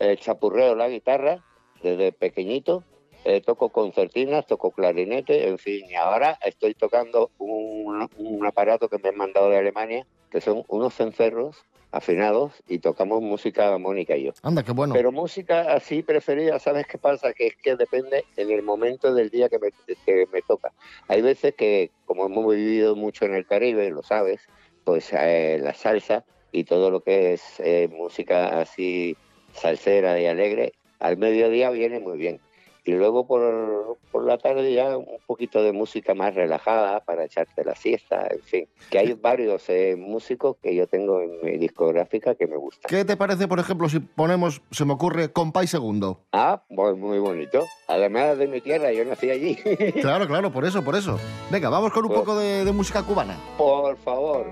eh, 0.00 0.16
chapurreo 0.18 0.74
la 0.74 0.88
guitarra 0.88 1.44
desde 1.80 2.10
pequeñito, 2.10 2.82
eh, 3.24 3.40
toco 3.40 3.68
concertinas, 3.68 4.46
toco 4.46 4.72
clarinete, 4.72 5.46
en 5.46 5.58
fin, 5.58 5.88
y 5.88 5.94
ahora 5.94 6.36
estoy 6.44 6.74
tocando 6.74 7.30
un, 7.38 8.08
un 8.18 8.46
aparato 8.46 8.88
que 8.88 8.98
me 8.98 9.10
han 9.10 9.16
mandado 9.16 9.48
de 9.48 9.58
Alemania, 9.58 10.06
que 10.32 10.40
son 10.40 10.64
unos 10.66 10.92
cencerros 10.94 11.64
afinados 11.96 12.52
y 12.68 12.78
tocamos 12.78 13.22
música 13.22 13.76
Mónica 13.78 14.16
y 14.16 14.24
yo. 14.24 14.32
Anda, 14.42 14.62
qué 14.62 14.72
bueno. 14.72 14.94
Pero 14.94 15.12
música 15.12 15.72
así 15.72 16.02
preferida, 16.02 16.58
¿sabes 16.58 16.86
qué 16.86 16.98
pasa? 16.98 17.32
Que 17.32 17.48
es 17.48 17.56
que 17.56 17.76
depende 17.76 18.24
en 18.36 18.50
el 18.50 18.62
momento 18.62 19.14
del 19.14 19.30
día 19.30 19.48
que 19.48 19.58
me, 19.58 19.70
que 20.04 20.26
me 20.32 20.42
toca. 20.42 20.72
Hay 21.08 21.22
veces 21.22 21.54
que, 21.54 21.90
como 22.04 22.26
hemos 22.26 22.54
vivido 22.54 22.96
mucho 22.96 23.24
en 23.24 23.34
el 23.34 23.46
Caribe, 23.46 23.90
lo 23.90 24.02
sabes, 24.02 24.40
pues 24.84 25.12
eh, 25.12 25.58
la 25.60 25.74
salsa 25.74 26.24
y 26.52 26.64
todo 26.64 26.90
lo 26.90 27.00
que 27.00 27.32
es 27.32 27.60
eh, 27.60 27.88
música 27.90 28.60
así 28.60 29.16
salsera 29.52 30.20
y 30.20 30.26
alegre, 30.26 30.74
al 30.98 31.16
mediodía 31.16 31.70
viene 31.70 32.00
muy 32.00 32.18
bien. 32.18 32.40
Y 32.86 32.92
luego 32.92 33.26
por, 33.26 33.98
por 34.12 34.24
la 34.24 34.38
tarde 34.38 34.72
ya 34.72 34.96
un 34.96 35.18
poquito 35.26 35.60
de 35.62 35.72
música 35.72 36.14
más 36.14 36.34
relajada 36.36 37.00
para 37.00 37.24
echarte 37.24 37.64
la 37.64 37.74
siesta, 37.74 38.28
en 38.30 38.40
fin. 38.42 38.68
Que 38.90 39.00
hay 39.00 39.12
varios 39.14 39.68
eh, 39.68 39.96
músicos 39.98 40.56
que 40.62 40.72
yo 40.72 40.86
tengo 40.86 41.20
en 41.20 41.40
mi 41.44 41.58
discográfica 41.58 42.36
que 42.36 42.46
me 42.46 42.56
gustan. 42.56 42.88
¿Qué 42.88 43.04
te 43.04 43.16
parece, 43.16 43.48
por 43.48 43.58
ejemplo, 43.58 43.88
si 43.88 43.98
ponemos, 43.98 44.62
se 44.70 44.84
me 44.84 44.92
ocurre, 44.92 45.32
Compay 45.32 45.66
Segundo? 45.66 46.20
Ah, 46.32 46.62
pues 46.74 46.96
muy 46.96 47.18
bonito. 47.18 47.64
Además 47.88 48.38
de 48.38 48.46
mi 48.46 48.60
tierra, 48.60 48.92
yo 48.92 49.04
nací 49.04 49.30
allí. 49.30 49.56
Claro, 50.00 50.28
claro, 50.28 50.52
por 50.52 50.64
eso, 50.64 50.84
por 50.84 50.94
eso. 50.94 51.18
Venga, 51.50 51.68
vamos 51.68 51.92
con 51.92 52.04
un 52.04 52.08
Pues- 52.10 52.20
poco 52.20 52.38
de, 52.38 52.64
de 52.64 52.70
música 52.72 53.02
cubana. 53.02 53.36
por 53.58 53.96
favor. 53.96 54.46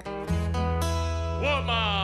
Guantanamera, 1.40 2.03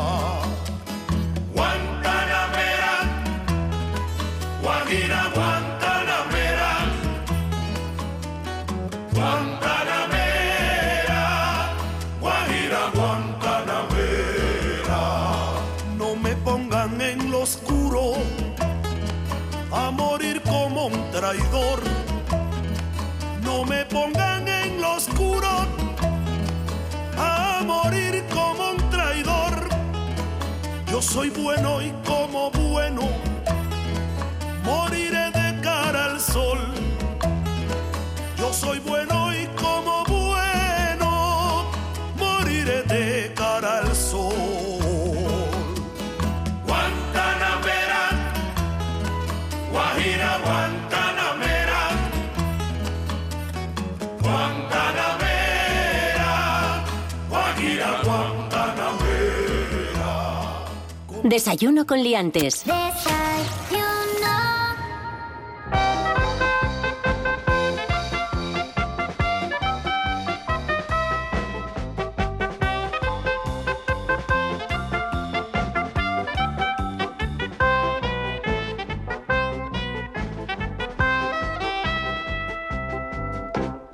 Soy 31.11 31.29
bueno 31.31 31.81
y 31.81 31.91
como 32.07 32.49
bueno 32.51 33.01
moriré 34.63 35.29
de 35.31 35.59
cara 35.61 36.05
al 36.05 36.21
sol. 36.21 36.57
Yo 38.37 38.53
soy 38.53 38.79
bueno 38.79 39.10
Desayuno 61.31 61.85
con 61.85 62.03
liantes. 62.03 62.65
Desayuno. 62.65 63.85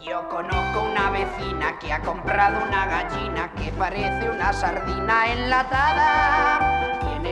Yo 0.04 0.28
conozco 0.28 0.82
una 0.92 1.12
vecina 1.12 1.78
que 1.80 1.94
ha 1.94 2.02
comprado 2.02 2.66
una 2.66 2.88
gallina 2.88 3.54
que 3.54 3.72
parece 3.74 4.28
una 4.28 4.52
sardina 4.54 5.32
enlatada. 5.34 6.77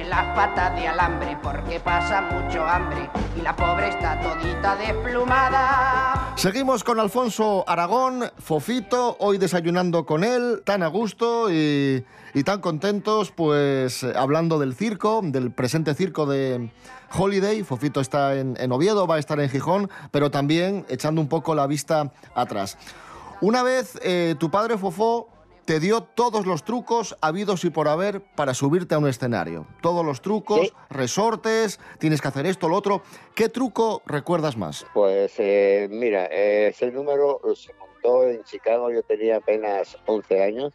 Las 0.09 0.35
patas 0.35 0.75
de 0.75 0.87
alambre 0.87 1.37
porque 1.41 1.79
pasa 1.79 2.21
mucho 2.21 2.63
hambre 2.63 3.09
y 3.35 3.41
la 3.41 3.55
pobre 3.55 3.89
está 3.89 4.19
todita 4.19 4.75
desplumada. 4.75 6.33
Seguimos 6.35 6.83
con 6.83 6.99
Alfonso 6.99 7.63
Aragón, 7.67 8.23
Fofito, 8.37 9.17
hoy 9.19 9.39
desayunando 9.39 10.05
con 10.05 10.23
él, 10.23 10.61
tan 10.63 10.83
a 10.83 10.87
gusto 10.87 11.51
y, 11.51 12.05
y 12.33 12.43
tan 12.43 12.61
contentos, 12.61 13.31
pues 13.31 14.03
eh, 14.03 14.13
hablando 14.15 14.59
del 14.59 14.75
circo, 14.75 15.21
del 15.23 15.51
presente 15.51 15.95
circo 15.95 16.27
de 16.27 16.69
Holiday. 17.17 17.63
Fofito 17.63 17.99
está 17.99 18.35
en, 18.35 18.55
en 18.59 18.71
Oviedo, 18.71 19.07
va 19.07 19.15
a 19.15 19.19
estar 19.19 19.39
en 19.39 19.49
Gijón, 19.49 19.89
pero 20.11 20.29
también 20.29 20.85
echando 20.87 21.19
un 21.19 21.27
poco 21.27 21.55
la 21.55 21.65
vista 21.65 22.11
atrás. 22.35 22.77
Una 23.41 23.63
vez 23.63 23.99
eh, 24.03 24.35
tu 24.39 24.51
padre 24.51 24.77
Fofó 24.77 25.29
te 25.65 25.79
dio 25.79 26.03
todos 26.03 26.45
los 26.45 26.63
trucos 26.63 27.17
habidos 27.21 27.65
y 27.65 27.69
por 27.71 27.87
haber 27.87 28.21
para 28.21 28.53
subirte 28.53 28.95
a 28.95 28.99
un 28.99 29.07
escenario. 29.07 29.65
Todos 29.81 30.05
los 30.05 30.21
trucos, 30.21 30.67
Sí. 30.67 30.73
resortes, 30.89 31.79
tienes 31.99 32.21
que 32.21 32.27
hacer 32.27 32.45
esto, 32.45 32.69
lo 32.69 32.75
otro. 32.77 33.01
¿Qué 33.33 33.49
truco 33.49 34.01
recuerdas 34.05 34.57
más? 34.57 34.85
Pues 34.93 35.33
eh, 35.39 35.87
mira, 35.89 36.25
eh, 36.31 36.67
ese 36.67 36.91
número 36.91 37.41
se 37.55 37.73
montó 37.73 38.23
en 38.29 38.43
Chicago, 38.43 38.91
yo 38.91 39.01
tenía 39.03 39.37
apenas 39.37 39.97
11 40.05 40.43
años 40.43 40.71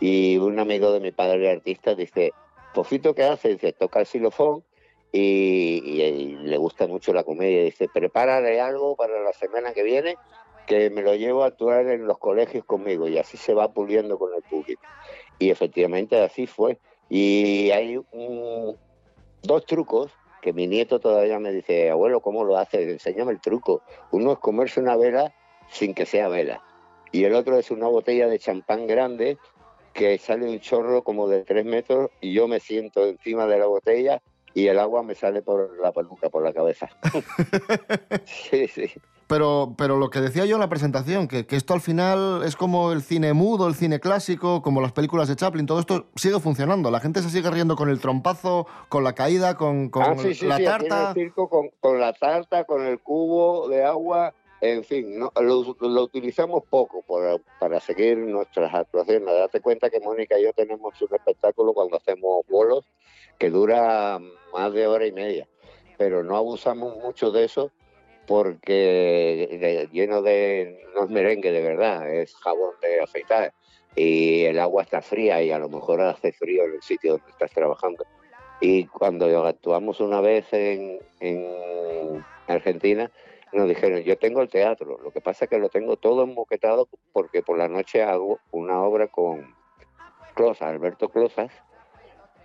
y 0.00 0.38
un 0.38 0.58
amigo 0.58 0.92
de 0.92 1.00
mi 1.00 1.12
padre 1.12 1.50
artista 1.50 1.94
dice, 1.94 2.32
Fofito, 2.74 3.14
¿qué 3.14 3.24
hace? 3.24 3.50
Dice, 3.50 3.72
toca 3.74 4.00
el 4.00 4.06
xilofón 4.06 4.64
y, 5.12 5.82
y- 5.84 6.02
y 6.02 6.34
le 6.36 6.56
gusta 6.56 6.86
mucho 6.86 7.12
la 7.12 7.22
comedia. 7.22 7.62
Dice, 7.64 7.86
prepárale 7.92 8.62
algo 8.62 8.96
para 8.96 9.20
la 9.20 9.34
semana 9.34 9.74
que 9.74 9.82
viene 9.82 10.16
que 10.66 10.90
me 10.90 11.02
lo 11.02 11.14
llevo 11.14 11.44
a 11.44 11.48
actuar 11.48 11.86
en 11.88 12.06
los 12.06 12.18
colegios 12.18 12.64
conmigo 12.64 13.08
y 13.08 13.18
así 13.18 13.36
se 13.36 13.54
va 13.54 13.72
puliendo 13.72 14.18
con 14.18 14.34
el 14.34 14.42
público. 14.42 14.82
Y 15.38 15.50
efectivamente 15.50 16.20
así 16.20 16.46
fue. 16.46 16.78
Y 17.08 17.70
hay 17.70 18.00
dos 19.42 19.66
trucos 19.66 20.12
que 20.40 20.52
mi 20.52 20.66
nieto 20.66 20.98
todavía 20.98 21.38
me 21.38 21.52
dice, 21.52 21.90
abuelo, 21.90 22.20
¿cómo 22.20 22.44
lo 22.44 22.56
haces? 22.56 22.88
Enséñame 22.88 23.32
el 23.32 23.40
truco. 23.40 23.82
Uno 24.10 24.32
es 24.32 24.38
comerse 24.38 24.80
una 24.80 24.96
vela 24.96 25.32
sin 25.70 25.94
que 25.94 26.06
sea 26.06 26.28
vela. 26.28 26.62
Y 27.12 27.24
el 27.24 27.34
otro 27.34 27.58
es 27.58 27.70
una 27.70 27.86
botella 27.86 28.26
de 28.26 28.38
champán 28.38 28.86
grande 28.86 29.38
que 29.92 30.18
sale 30.18 30.48
un 30.48 30.58
chorro 30.60 31.04
como 31.04 31.28
de 31.28 31.44
tres 31.44 31.64
metros 31.64 32.10
y 32.20 32.32
yo 32.32 32.48
me 32.48 32.60
siento 32.60 33.06
encima 33.06 33.46
de 33.46 33.58
la 33.58 33.66
botella 33.66 34.22
y 34.54 34.66
el 34.66 34.78
agua 34.78 35.02
me 35.02 35.14
sale 35.14 35.42
por 35.42 35.78
la 35.80 35.92
peluca, 35.92 36.30
por 36.30 36.42
la 36.42 36.52
cabeza. 36.52 36.88
sí, 38.24 38.66
sí. 38.68 38.90
Pero, 39.32 39.72
pero 39.78 39.96
lo 39.96 40.10
que 40.10 40.20
decía 40.20 40.44
yo 40.44 40.56
en 40.56 40.60
la 40.60 40.68
presentación, 40.68 41.26
que, 41.26 41.46
que 41.46 41.56
esto 41.56 41.72
al 41.72 41.80
final 41.80 42.42
es 42.44 42.54
como 42.54 42.92
el 42.92 43.00
cine 43.00 43.32
mudo, 43.32 43.66
el 43.66 43.74
cine 43.74 43.98
clásico, 43.98 44.60
como 44.60 44.82
las 44.82 44.92
películas 44.92 45.26
de 45.26 45.36
Chaplin, 45.36 45.64
todo 45.64 45.80
esto 45.80 46.04
sigue 46.16 46.38
funcionando. 46.38 46.90
La 46.90 47.00
gente 47.00 47.22
se 47.22 47.30
sigue 47.30 47.50
riendo 47.50 47.74
con 47.74 47.88
el 47.88 47.98
trompazo, 47.98 48.66
con 48.90 49.04
la 49.04 49.14
caída, 49.14 49.56
con, 49.56 49.88
con 49.88 50.02
Ah, 50.02 50.14
sí, 50.18 50.34
sí, 50.34 50.44
la 50.46 50.58
sí, 50.58 50.64
tarta. 50.64 51.08
el 51.08 51.14
circo 51.14 51.48
con, 51.48 51.70
con 51.80 51.98
la 51.98 52.12
tarta, 52.12 52.64
con 52.64 52.84
el 52.84 53.00
cubo 53.00 53.68
de 53.68 53.82
agua, 53.82 54.34
en 54.60 54.84
fin, 54.84 55.18
no, 55.18 55.32
lo, 55.40 55.76
lo 55.80 56.02
utilizamos 56.02 56.64
poco 56.68 57.00
por- 57.00 57.40
para 57.58 57.80
seguir 57.80 58.18
nuestras 58.18 58.74
actuaciones. 58.74 59.26
Date 59.34 59.62
cuenta 59.62 59.88
que 59.88 59.98
Mónica 60.00 60.38
y 60.38 60.42
yo 60.44 60.52
tenemos 60.52 60.92
un 61.00 61.08
espectáculo 61.14 61.72
cuando 61.72 61.96
hacemos 61.96 62.44
bolos 62.50 62.84
que 63.38 63.48
dura 63.48 64.18
más 64.52 64.72
de 64.74 64.86
hora 64.86 65.06
y 65.06 65.12
media, 65.12 65.48
pero 65.96 66.22
no 66.22 66.36
abusamos 66.36 66.98
mucho 66.98 67.30
de 67.30 67.44
eso 67.44 67.70
porque 68.26 69.88
lleno 69.92 70.22
de, 70.22 70.86
no 70.94 71.04
es 71.04 71.10
merengue 71.10 71.50
de 71.50 71.62
verdad, 71.62 72.08
es 72.08 72.34
jabón 72.36 72.74
de 72.80 73.00
afeitar 73.00 73.52
y 73.94 74.44
el 74.44 74.58
agua 74.58 74.82
está 74.82 75.02
fría 75.02 75.42
y 75.42 75.50
a 75.50 75.58
lo 75.58 75.68
mejor 75.68 76.00
hace 76.00 76.32
frío 76.32 76.64
en 76.64 76.74
el 76.74 76.82
sitio 76.82 77.12
donde 77.12 77.30
estás 77.30 77.50
trabajando. 77.52 78.04
Y 78.60 78.86
cuando 78.86 79.44
actuamos 79.46 80.00
una 80.00 80.20
vez 80.20 80.46
en, 80.52 81.00
en 81.20 82.24
Argentina, 82.46 83.10
nos 83.52 83.68
dijeron, 83.68 84.00
yo 84.00 84.16
tengo 84.16 84.40
el 84.40 84.48
teatro, 84.48 84.98
lo 85.02 85.10
que 85.10 85.20
pasa 85.20 85.44
es 85.44 85.50
que 85.50 85.58
lo 85.58 85.68
tengo 85.68 85.96
todo 85.96 86.22
emboquetado 86.22 86.88
porque 87.12 87.42
por 87.42 87.58
la 87.58 87.68
noche 87.68 88.02
hago 88.02 88.38
una 88.50 88.82
obra 88.82 89.08
con 89.08 89.54
Closas, 90.34 90.68
Alberto 90.68 91.10
Closas, 91.10 91.50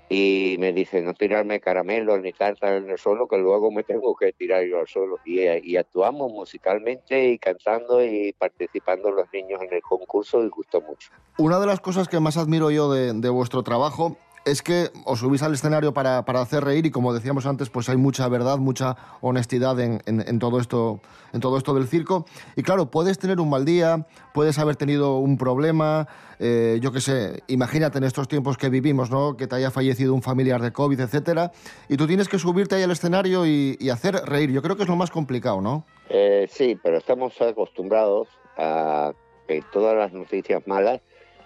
y 0.09 0.55
me 0.59 0.71
dice 0.71 1.01
no 1.01 1.13
tirarme 1.13 1.59
caramelos 1.59 2.21
ni 2.21 2.31
tartas 2.31 2.81
en 2.81 2.89
el 2.89 2.97
suelo, 2.97 3.27
que 3.27 3.37
luego 3.37 3.71
me 3.71 3.83
tengo 3.83 4.15
que 4.15 4.31
tirar 4.33 4.63
yo 4.65 4.79
al 4.79 4.87
suelo. 4.87 5.17
Y, 5.25 5.39
eh, 5.39 5.61
y 5.63 5.77
actuamos 5.77 6.31
musicalmente 6.31 7.29
y 7.29 7.37
cantando 7.37 8.03
y 8.03 8.33
participando 8.33 9.11
los 9.11 9.27
niños 9.33 9.61
en 9.61 9.73
el 9.73 9.81
concurso 9.81 10.43
y 10.43 10.49
gustó 10.49 10.81
mucho. 10.81 11.09
Una 11.37 11.59
de 11.59 11.67
las 11.67 11.81
cosas 11.81 12.07
que 12.07 12.19
más 12.19 12.37
admiro 12.37 12.71
yo 12.71 12.91
de, 12.91 13.13
de 13.13 13.29
vuestro 13.29 13.63
trabajo 13.63 14.17
es 14.47 14.61
que 14.61 14.89
os 15.05 15.19
subís 15.19 15.43
al 15.43 15.53
escenario 15.53 15.93
para, 15.93 16.23
para 16.23 16.41
hacer 16.41 16.63
reír 16.63 16.85
y 16.85 16.91
como 16.91 17.13
decíamos 17.13 17.45
antes, 17.45 17.69
pues 17.69 17.89
hay 17.89 17.97
mucha 17.97 18.27
verdad, 18.29 18.57
mucha 18.57 18.95
honestidad 19.21 19.79
en, 19.79 20.01
en- 20.05 20.39
todo 20.39 20.59
esto, 20.59 21.01
en 21.33 21.41
todo 21.41 21.57
esto 21.57 21.73
del 21.73 21.87
circo. 21.87 22.25
Y 22.55 22.63
claro, 22.63 22.89
puedes 22.89 23.19
tener 23.19 23.39
un 23.39 23.49
mal 23.49 23.65
día, 23.65 24.07
puedes 24.33 24.57
haber 24.57 24.77
tenido 24.77 25.17
un 25.17 25.37
problema, 25.37 26.07
eh, 26.39 26.79
yo 26.81 26.91
qué 26.91 27.01
sé, 27.01 27.43
imagínate 27.47 27.97
en 27.97 28.05
estos 28.05 28.27
tiempos 28.27 28.57
que 28.57 28.69
vivimos, 28.69 29.11
¿no? 29.11 29.35
Que 29.35 29.47
te 29.47 29.55
haya 29.55 29.69
fallecido 29.69 30.13
un 30.13 30.21
familiar 30.21 30.61
de 30.61 30.71
COVID, 30.71 30.99
etcétera, 31.01 31.51
y 31.89 31.97
tú 31.97 32.07
tienes 32.07 32.29
que 32.29 32.39
subirte 32.39 32.75
ahí 32.75 32.83
al 32.83 32.91
escenario 32.91 33.45
y, 33.45 33.75
y 33.79 33.89
hacer 33.89 34.15
reír. 34.25 34.51
Yo 34.51 34.61
creo 34.61 34.77
que 34.77 34.83
es 34.83 34.89
lo 34.89 34.95
más 34.95 35.11
complicado, 35.11 35.59
¿no? 35.61 35.85
Eh, 36.09 36.47
sí, 36.49 36.79
pero 36.81 36.97
estamos 36.97 37.33
acostumbrados 37.41 38.29
a 38.57 39.11
que 39.47 39.61
todas 39.73 39.95
las 39.97 40.13
noticias 40.13 40.65
malas 40.67 41.01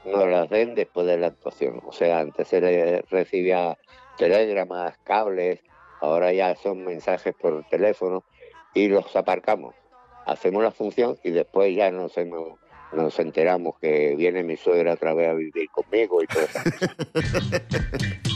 nos 0.05 0.27
las 0.27 0.49
den 0.49 0.75
después 0.75 1.05
de 1.07 1.17
la 1.17 1.27
actuación. 1.27 1.81
O 1.85 1.91
sea, 1.91 2.19
antes 2.19 2.47
se 2.47 3.01
recibía 3.09 3.77
telegramas, 4.17 4.97
cables, 5.03 5.59
ahora 6.01 6.31
ya 6.33 6.55
son 6.55 6.83
mensajes 6.85 7.33
por 7.39 7.63
teléfono 7.69 8.23
y 8.73 8.87
los 8.87 9.15
aparcamos. 9.15 9.75
Hacemos 10.25 10.63
la 10.63 10.71
función 10.71 11.17
y 11.23 11.31
después 11.31 11.75
ya 11.75 11.91
nos, 11.91 12.17
hemos- 12.17 12.59
nos 12.93 13.17
enteramos 13.19 13.77
que 13.79 14.15
viene 14.15 14.43
mi 14.43 14.57
suegra 14.57 14.93
otra 14.93 15.13
vez 15.13 15.29
a 15.29 15.33
vivir 15.33 15.69
conmigo 15.71 16.21
y 16.23 16.27
todo 16.27 16.43
eso. 16.43 16.59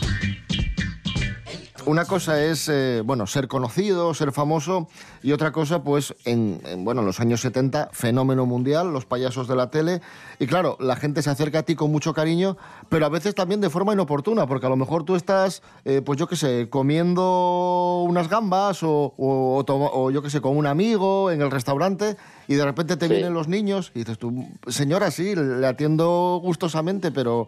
Una 1.88 2.06
cosa 2.06 2.44
es, 2.44 2.68
eh, 2.68 3.04
bueno, 3.06 3.28
ser 3.28 3.48
conocido, 3.48 4.12
ser 4.16 4.32
famoso, 4.32 4.88
y 5.22 5.34
otra 5.34 5.52
cosa, 5.52 5.84
pues, 5.84 6.16
en, 6.26 6.60
en, 6.66 6.84
bueno, 6.84 7.02
en 7.02 7.06
los 7.08 7.20
años 7.20 7.42
70, 7.42 7.90
fenómeno 7.92 8.48
mundial, 8.48 8.92
los 8.92 9.06
payasos 9.06 9.48
de 9.48 9.56
la 9.56 9.70
tele, 9.70 10.02
y 10.40 10.48
claro, 10.48 10.78
la 10.80 10.96
gente 10.96 11.22
se 11.22 11.30
acerca 11.30 11.60
a 11.60 11.64
ti 11.64 11.76
con 11.76 11.92
mucho 11.92 12.16
cariño, 12.16 12.58
pero 12.90 13.06
a 13.06 13.10
veces 13.10 13.36
también 13.36 13.62
de 13.62 13.70
forma 13.70 13.94
inoportuna, 13.94 14.48
porque 14.48 14.66
a 14.66 14.70
lo 14.70 14.78
mejor 14.78 15.04
tú 15.06 15.16
estás, 15.16 15.62
eh, 15.84 16.02
pues 16.04 16.18
yo 16.18 16.28
qué 16.28 16.36
sé, 16.36 16.70
comiendo 16.72 18.02
unas 18.08 18.30
gambas 18.30 18.82
o, 18.82 19.14
o, 19.16 19.56
o 19.56 19.64
toma- 19.64 19.92
o 19.94 20.10
yo 20.10 20.24
qué 20.24 20.32
sé, 20.32 20.42
con 20.42 20.58
un 20.58 20.66
amigo 20.66 21.30
en 21.30 21.44
el 21.44 21.52
restaurante, 21.52 22.18
y 22.48 22.56
de 22.56 22.66
repente 22.66 22.98
te 22.98 23.06
Sí. 23.06 23.12
vienen 23.12 23.36
los 23.36 23.48
niños, 23.48 23.92
y 23.94 24.00
dices 24.00 24.18
tú, 24.18 24.48
señora, 24.68 25.12
sí, 25.12 25.36
le 25.36 25.68
atiendo 25.68 26.40
gustosamente, 26.42 27.12
pero... 27.12 27.48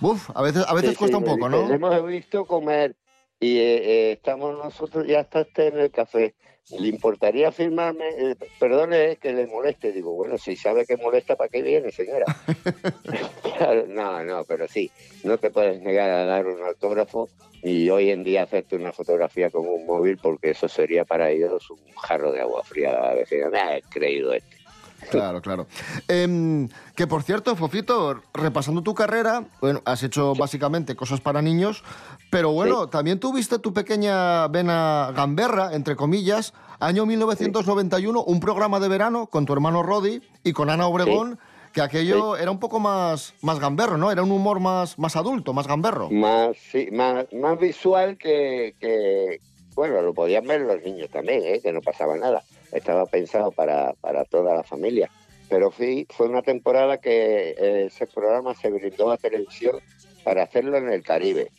Uf, 0.00 0.30
a 0.34 0.42
veces, 0.42 0.64
a 0.68 0.74
veces 0.74 0.90
Sí, 0.90 0.94
sí, 0.94 0.98
cuesta 0.98 1.16
un 1.18 1.24
poco, 1.24 1.48
¿no? 1.48 1.66
"Le 1.68 1.74
hemos 1.74 2.06
visto 2.06 2.44
comer 2.44 2.94
y 3.40 3.58
eh, 3.58 3.76
eh, 3.76 4.12
estamos 4.12 4.56
nosotros, 4.56 5.06
ya 5.06 5.20
está 5.20 5.42
usted 5.42 5.74
en 5.74 5.80
el 5.80 5.90
café. 5.90 6.34
¿Le 6.70 6.88
importaría 6.88 7.50
firmarme? 7.50 8.08
Eh, 8.10 8.36
perdone 8.58 9.12
eh, 9.12 9.16
que 9.16 9.32
le 9.32 9.46
moleste. 9.46 9.92
Digo, 9.92 10.12
bueno, 10.12 10.36
si 10.36 10.54
sabe 10.54 10.84
que 10.84 10.98
molesta, 10.98 11.34
¿para 11.34 11.48
qué 11.48 11.62
viene, 11.62 11.90
señora? 11.90 12.26
Claro, 13.58 13.86
no, 13.88 14.22
no, 14.22 14.44
pero 14.44 14.68
sí, 14.68 14.88
no 15.24 15.36
te 15.36 15.50
puedes 15.50 15.82
negar 15.82 16.10
a 16.10 16.24
dar 16.24 16.46
un 16.46 16.62
autógrafo 16.62 17.28
y 17.60 17.90
hoy 17.90 18.10
en 18.10 18.22
día 18.22 18.44
hacerte 18.44 18.76
una 18.76 18.92
fotografía 18.92 19.50
con 19.50 19.66
un 19.66 19.84
móvil 19.84 20.16
porque 20.16 20.50
eso 20.50 20.68
sería 20.68 21.04
para 21.04 21.28
ellos 21.28 21.68
un 21.70 21.80
jarro 21.96 22.30
de 22.30 22.40
agua 22.40 22.62
fría. 22.62 23.14
Decir, 23.16 23.48
me 23.50 23.78
he 23.78 23.82
creído 23.82 24.32
esto. 24.32 24.57
Claro, 25.10 25.40
claro. 25.40 25.66
Em, 26.08 26.68
que 26.94 27.06
por 27.06 27.22
cierto, 27.22 27.54
Fofito, 27.56 28.20
repasando 28.34 28.82
tu 28.82 28.94
carrera, 28.94 29.44
bueno, 29.60 29.80
has 29.84 30.02
hecho 30.02 30.34
básicamente 30.34 30.96
cosas 30.96 31.20
para 31.20 31.40
niños, 31.42 31.82
pero 32.30 32.50
bueno, 32.52 32.88
también 32.88 33.18
tuviste 33.20 33.58
tu 33.58 33.72
pequeña 33.72 34.46
vena 34.48 35.12
gamberra, 35.14 35.74
entre 35.74 35.96
comillas, 35.96 36.52
año 36.80 37.06
1991, 37.06 38.22
un 38.24 38.40
programa 38.40 38.80
de 38.80 38.88
verano 38.88 39.26
con 39.26 39.46
tu 39.46 39.52
hermano 39.52 39.82
Rodi 39.82 40.20
y 40.44 40.52
con 40.52 40.68
Ana 40.70 40.86
Obregón, 40.86 41.38
que 41.72 41.80
aquello 41.80 42.36
era 42.36 42.50
un 42.50 42.58
poco 42.58 42.80
más, 42.80 43.34
más 43.42 43.60
gamberro, 43.60 43.98
¿no? 43.98 44.10
Era 44.10 44.22
un 44.22 44.32
humor 44.32 44.58
más, 44.60 44.98
más 44.98 45.16
adulto, 45.16 45.52
más 45.52 45.66
gamberro. 45.66 46.10
más, 46.10 46.56
sí, 46.70 46.88
más, 46.92 47.26
más 47.32 47.58
visual 47.58 48.16
que, 48.18 48.74
que- 48.80 49.40
bueno, 49.74 50.02
lo 50.02 50.12
podían 50.12 50.44
ver 50.44 50.62
los 50.62 50.82
niños 50.82 51.08
también, 51.08 51.40
¿eh? 51.44 51.60
que 51.62 51.72
no 51.72 51.80
pasaba 51.80 52.16
nada. 52.16 52.42
Estaba 52.72 53.06
pensado 53.06 53.50
para, 53.52 53.94
para 54.00 54.24
toda 54.24 54.54
la 54.54 54.62
familia. 54.62 55.10
Pero 55.48 55.72
sí, 55.72 56.06
fue 56.10 56.28
una 56.28 56.42
temporada 56.42 56.98
que 56.98 57.50
eh, 57.50 57.86
ese 57.86 58.06
programa 58.06 58.54
se 58.54 58.70
brindó 58.70 59.10
a 59.10 59.16
televisión 59.16 59.80
para 60.22 60.42
hacerlo 60.42 60.76
en 60.76 60.90
el 60.90 61.02
Caribe. 61.02 61.50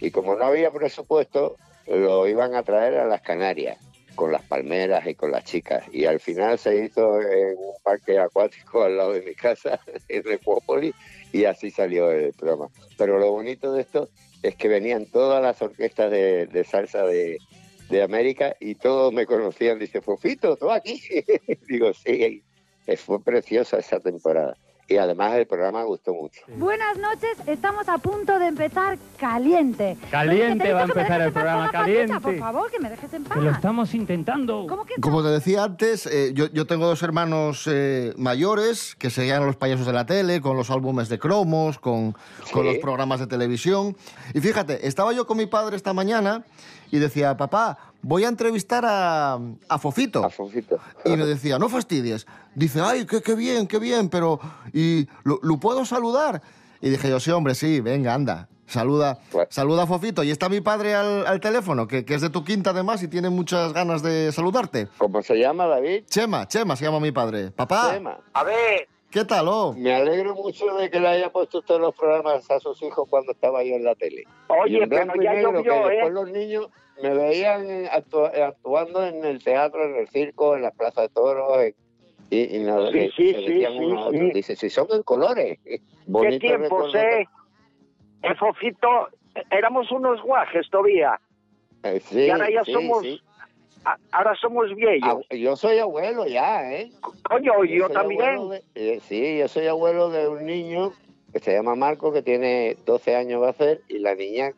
Y 0.00 0.10
como 0.10 0.34
no 0.34 0.44
había 0.44 0.70
presupuesto, 0.70 1.56
lo 1.86 2.26
iban 2.26 2.54
a 2.54 2.62
traer 2.62 2.98
a 2.98 3.06
las 3.06 3.20
Canarias, 3.20 3.78
con 4.14 4.32
las 4.32 4.42
palmeras 4.42 5.06
y 5.06 5.14
con 5.14 5.30
las 5.30 5.44
chicas. 5.44 5.84
Y 5.92 6.06
al 6.06 6.20
final 6.20 6.58
se 6.58 6.84
hizo 6.84 7.20
en 7.20 7.56
un 7.58 7.74
parque 7.82 8.18
acuático 8.18 8.82
al 8.82 8.96
lado 8.96 9.12
de 9.12 9.22
mi 9.22 9.34
casa, 9.34 9.78
en 10.08 10.32
Ecuópolis, 10.32 10.94
y 11.32 11.44
así 11.44 11.70
salió 11.70 12.10
el 12.10 12.32
programa. 12.32 12.68
Pero 12.96 13.18
lo 13.18 13.30
bonito 13.30 13.72
de 13.72 13.82
esto 13.82 14.08
es 14.42 14.56
que 14.56 14.68
venían 14.68 15.04
todas 15.06 15.42
las 15.42 15.60
orquestas 15.60 16.10
de 16.10 16.66
salsa 16.68 17.04
de, 17.04 17.38
de 17.94 18.02
América 18.02 18.56
y 18.60 18.74
todos 18.74 19.12
me 19.12 19.26
conocían. 19.26 19.78
Dice, 19.78 20.00
Fofito, 20.00 20.56
¿tú 20.56 20.70
aquí? 20.70 21.00
Digo, 21.68 21.92
sí, 21.94 22.42
eh, 22.86 22.96
fue 22.96 23.22
preciosa 23.22 23.78
esa 23.78 24.00
temporada. 24.00 24.56
Y 24.86 24.98
además 24.98 25.32
el 25.36 25.46
programa 25.46 25.82
gustó 25.84 26.12
mucho. 26.12 26.42
Buenas 26.58 26.98
noches, 26.98 27.38
estamos 27.46 27.88
a 27.88 27.96
punto 27.96 28.38
de 28.38 28.48
empezar 28.48 28.98
caliente. 29.16 29.96
Caliente 30.10 30.74
va 30.74 30.80
a 30.80 30.84
empezar 30.84 31.22
el 31.22 31.32
programa, 31.32 31.70
con 31.70 31.72
caliente. 31.72 32.20
Por 32.20 32.38
favor, 32.38 32.70
que 32.70 32.78
me 32.80 32.90
dejes 32.90 33.14
en 33.14 33.24
paz. 33.24 33.38
Que 33.38 33.44
lo 33.44 33.50
estamos 33.50 33.94
intentando. 33.94 34.66
¿Cómo 34.68 34.84
que 34.84 34.96
Como 35.00 35.22
te 35.22 35.30
decía 35.30 35.64
antes, 35.64 36.04
eh, 36.04 36.32
yo, 36.34 36.50
yo 36.52 36.66
tengo 36.66 36.84
dos 36.86 37.02
hermanos 37.02 37.66
eh, 37.66 38.12
mayores 38.18 38.94
que 38.96 39.08
seguían 39.08 39.42
a 39.42 39.46
los 39.46 39.56
payasos 39.56 39.86
de 39.86 39.94
la 39.94 40.04
tele, 40.04 40.42
con 40.42 40.54
los 40.54 40.68
álbumes 40.68 41.08
de 41.08 41.18
cromos, 41.18 41.78
con, 41.78 42.12
con 42.52 42.62
Sí. 42.64 42.68
los 42.68 42.76
programas 42.76 43.20
de 43.20 43.26
televisión. 43.26 43.96
Y 44.34 44.40
fíjate, 44.40 44.86
estaba 44.86 45.14
yo 45.14 45.26
con 45.26 45.38
mi 45.38 45.46
padre 45.46 45.76
esta 45.76 45.94
mañana 45.94 46.44
y 46.90 46.98
decía, 46.98 47.36
papá, 47.36 47.78
voy 48.02 48.24
a 48.24 48.28
entrevistar 48.28 48.84
a, 48.86 49.38
a 49.68 49.78
Fofito. 49.78 50.24
A 50.24 50.30
Fofito. 50.30 50.78
Y 51.04 51.10
me 51.10 51.24
decía, 51.26 51.58
no 51.58 51.68
fastidies. 51.68 52.26
Dice, 52.54 52.80
ay, 52.80 53.06
qué, 53.06 53.20
qué 53.22 53.34
bien, 53.34 53.66
qué 53.66 53.78
bien, 53.78 54.08
pero 54.08 54.40
¿y 54.72 55.08
lo, 55.24 55.38
lo 55.42 55.58
puedo 55.58 55.84
saludar? 55.84 56.42
Y 56.80 56.90
dije 56.90 57.08
yo, 57.08 57.18
sí, 57.20 57.30
hombre, 57.30 57.54
sí, 57.54 57.80
venga, 57.80 58.14
anda. 58.14 58.48
Saluda, 58.66 59.18
Bueno. 59.30 59.48
saluda 59.50 59.82
a 59.82 59.86
Fofito. 59.86 60.22
Y 60.24 60.30
está 60.30 60.48
mi 60.48 60.62
padre 60.62 60.94
al, 60.94 61.26
al 61.26 61.38
teléfono, 61.38 61.86
que, 61.86 62.04
que 62.06 62.14
es 62.14 62.22
de 62.22 62.30
tu 62.30 62.44
quinta 62.44 62.70
además 62.70 63.02
y 63.02 63.08
tiene 63.08 63.28
muchas 63.28 63.74
ganas 63.74 64.02
de 64.02 64.32
saludarte. 64.32 64.88
¿Cómo 64.96 65.20
se 65.22 65.34
llama, 65.38 65.66
David? 65.66 66.04
Chema, 66.08 66.48
Chema 66.48 66.74
se 66.74 66.86
llama 66.86 66.98
mi 66.98 67.12
padre. 67.12 67.50
Papá, 67.50 67.92
Chema. 67.92 68.18
A 68.32 68.42
ver, 68.42 68.88
¿qué 69.14 69.24
tal? 69.24 69.46
oh? 69.48 69.72
me 69.74 69.94
alegro 69.94 70.34
mucho 70.34 70.66
de 70.76 70.90
que 70.90 71.00
le 71.00 71.08
haya 71.08 71.30
puesto 71.32 71.58
usted 71.60 71.78
los 71.78 71.94
programas 71.94 72.50
a 72.50 72.60
sus 72.60 72.82
hijos 72.82 73.08
cuando 73.08 73.32
estaba 73.32 73.62
yo 73.64 73.76
en 73.76 73.84
la 73.84 73.94
tele. 73.94 74.24
Oye, 74.48 74.86
pero 74.86 75.14
ya 75.22 75.34
llovió, 75.40 75.62
que 75.62 75.70
¿eh? 75.70 75.90
después 75.90 76.12
los 76.12 76.30
niños 76.30 76.68
me 77.02 77.14
veían 77.14 77.70
eh, 77.70 77.88
actua- 77.90 78.32
actuando 78.48 79.04
en 79.06 79.24
el 79.24 79.42
teatro, 79.42 79.84
en 79.84 79.96
el 79.96 80.08
circo, 80.08 80.54
en 80.56 80.62
la 80.62 80.70
plaza 80.72 81.02
de 81.02 81.08
toros. 81.08 81.62
en- 81.62 81.74
y, 82.30 82.56
y 82.56 82.58
no, 82.64 82.90
Sí, 82.90 83.10
sí, 83.16 83.32
se 83.32 83.38
sí, 83.38 83.44
decían 83.46 83.72
sí, 83.72 83.78
uno 83.78 83.98
a 84.02 84.06
otro. 84.08 84.18
sí. 84.18 84.30
Dice, 84.32 84.56
si 84.56 84.68
son 84.70 84.86
en 84.92 85.02
colores. 85.02 85.58
¿Qué 85.64 86.56
recuerdo. 86.58 86.98
eh? 86.98 87.26
Eh, 88.22 88.34
Fofito, 88.36 89.08
éramos 89.50 89.90
unos 89.92 90.20
guajes 90.22 90.68
todavía. 90.70 91.20
Eh, 91.82 92.00
sí, 92.00 92.20
y 92.22 92.30
ahora 92.30 92.50
ya 92.50 92.64
sí, 92.64 92.72
somos 92.72 93.02
sí. 93.02 93.20
A- 93.84 93.96
ahora 94.12 94.34
somos 94.40 94.74
viejos. 94.74 95.24
Ah, 95.30 95.34
yo 95.34 95.56
soy 95.56 95.78
abuelo 95.78 96.26
ya, 96.26 96.72
¿eh? 96.72 96.90
Coño, 97.28 97.64
yo 97.64 97.88
también. 97.90 98.48
de- 98.50 98.62
eh, 98.74 99.00
sí, 99.00 99.38
yo 99.38 99.48
soy 99.48 99.66
abuelo 99.66 100.10
de 100.10 100.28
un 100.28 100.44
niño 100.46 100.92
que 101.32 101.40
se 101.40 101.52
llama 101.52 101.74
Marco, 101.74 102.12
que 102.12 102.22
tiene 102.22 102.76
12 102.86 103.16
años 103.16 103.42
va 103.42 103.48
a 103.48 103.50
hacer, 103.50 103.80
y 103.88 103.98
la 103.98 104.14
niña 104.14 104.52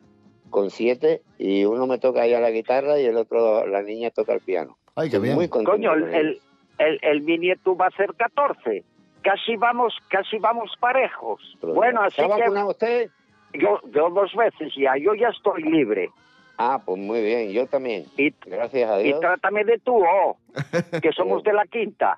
con 0.49 0.69
7, 0.69 1.21
y 1.37 1.65
uno 1.65 1.87
me 1.87 1.97
toca 1.97 2.25
ya 2.27 2.39
la 2.39 2.51
guitarra 2.51 2.99
y 2.99 3.05
el 3.05 3.17
otro, 3.17 3.65
la 3.67 3.81
niña 3.81 4.11
toca 4.11 4.33
el 4.33 4.41
piano. 4.41 4.77
Ay, 4.95 5.09
qué 5.09 5.19
bien. 5.19 5.35
Muy 5.35 5.49
contento 5.49 5.71
Coño, 5.71 5.93
el, 5.93 6.03
el, 6.13 6.41
el, 6.77 6.99
el 7.01 7.21
mi 7.21 7.37
nieto 7.37 7.75
va 7.75 7.87
a 7.87 7.91
ser 7.91 8.13
14. 8.15 8.83
Casi 9.23 9.55
vamos, 9.57 9.93
casi 10.09 10.37
vamos 10.37 10.71
parejos. 10.79 11.41
Pero 11.59 11.73
Bueno, 11.73 12.01
así 12.01 12.15
¿Se 12.15 12.21
ha 12.21 12.25
que 12.35 12.41
vacunado 12.43 12.69
usted? 12.69 13.09
yo, 13.53 13.81
yo 13.91 14.09
dos 14.11 14.33
veces 14.35 14.71
ya, 14.77 14.95
yo 14.97 15.13
ya 15.15 15.29
estoy 15.29 15.63
libre. 15.63 16.09
Ah, 16.57 16.81
pues 16.83 16.97
muy 16.99 17.21
bien, 17.21 17.51
yo 17.51 17.67
también. 17.67 18.05
Y, 18.17 18.33
Gracias 18.45 18.89
a 18.89 18.99
y 18.99 19.05
Dios. 19.05 19.19
trátame 19.19 19.63
de 19.63 19.77
tú, 19.79 19.95
oh, 20.03 20.37
que 21.01 21.11
somos 21.11 21.43
de 21.43 21.53
la 21.53 21.65
quinta. 21.67 22.17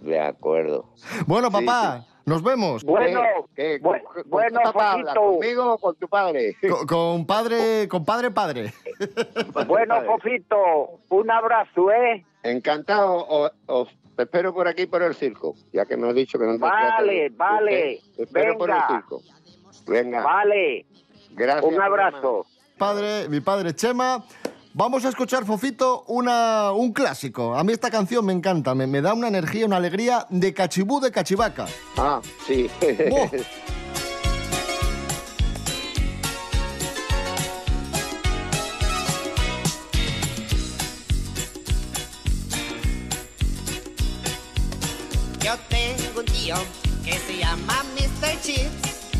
De 0.00 0.18
acuerdo. 0.20 0.86
Bueno, 1.26 1.48
Sí, 1.48 1.64
papá, 1.64 2.04
nos 2.26 2.42
vemos. 2.42 2.82
Bueno, 2.82 3.20
¿Qué? 3.54 3.78
¿Qué? 3.78 3.82
bu- 3.82 4.02
¿Con- 4.02 4.14
con 4.22 4.30
bueno, 4.30 4.60
papá 4.64 4.92
habla? 4.92 5.14
¿Conmigo 5.14 5.74
o 5.74 5.78
con 5.78 5.94
tu 5.94 6.08
padre? 6.08 6.56
Co- 6.68 6.84
Con 6.86 7.24
padre, 7.26 7.86
con 7.88 8.04
padre, 8.04 8.30
padre. 8.32 8.72
Bueno. 9.66 10.02
Fofito, 10.02 11.00
un 11.10 11.30
abrazo, 11.30 11.92
¿eh? 11.92 12.24
Encantado, 12.42 13.52
os 13.66 13.88
te 14.16 14.24
espero 14.24 14.52
por 14.52 14.66
aquí 14.66 14.86
por 14.86 15.02
el 15.02 15.14
circo, 15.14 15.54
ya 15.72 15.86
que 15.86 15.96
me 15.96 16.08
has 16.08 16.14
dicho 16.14 16.38
que 16.38 16.44
no 16.44 16.52
te 16.54 16.58
Vale, 16.58 17.28
vale, 17.30 18.00
Te 18.16 18.22
espero 18.24 18.58
por 18.58 18.68
el 18.70 18.74
venga. 18.76 18.88
circo. 18.88 19.22
Venga, 19.86 20.22
Vale, 20.24 20.86
gracias. 21.30 21.72
un 21.72 21.80
abrazo. 21.80 22.46
Padre, 22.80 23.28
mi 23.28 23.40
padre 23.40 23.74
Chema. 23.74 24.24
Vamos 24.72 25.04
a 25.04 25.10
escuchar, 25.10 25.44
Fofito, 25.44 26.04
una, 26.06 26.72
un 26.72 26.94
clásico. 26.94 27.54
A 27.54 27.62
mí 27.62 27.74
esta 27.74 27.90
canción 27.90 28.24
me 28.24 28.32
encanta, 28.32 28.74
me, 28.74 28.86
me 28.86 29.02
da 29.02 29.12
una 29.12 29.28
energía, 29.28 29.66
una 29.66 29.76
alegría 29.76 30.26
de 30.30 30.54
cachibú 30.54 30.98
de 30.98 31.10
cachivaca. 31.10 31.66
Ah, 31.98 32.22
sí. 32.46 32.70
Yo 45.44 45.52
tengo 45.68 46.20
un 46.20 46.24
tío 46.24 46.56
que 47.04 47.12
se 47.12 47.36
llama 47.40 47.84
Mr. 47.94 48.40
Chips. 48.40 49.10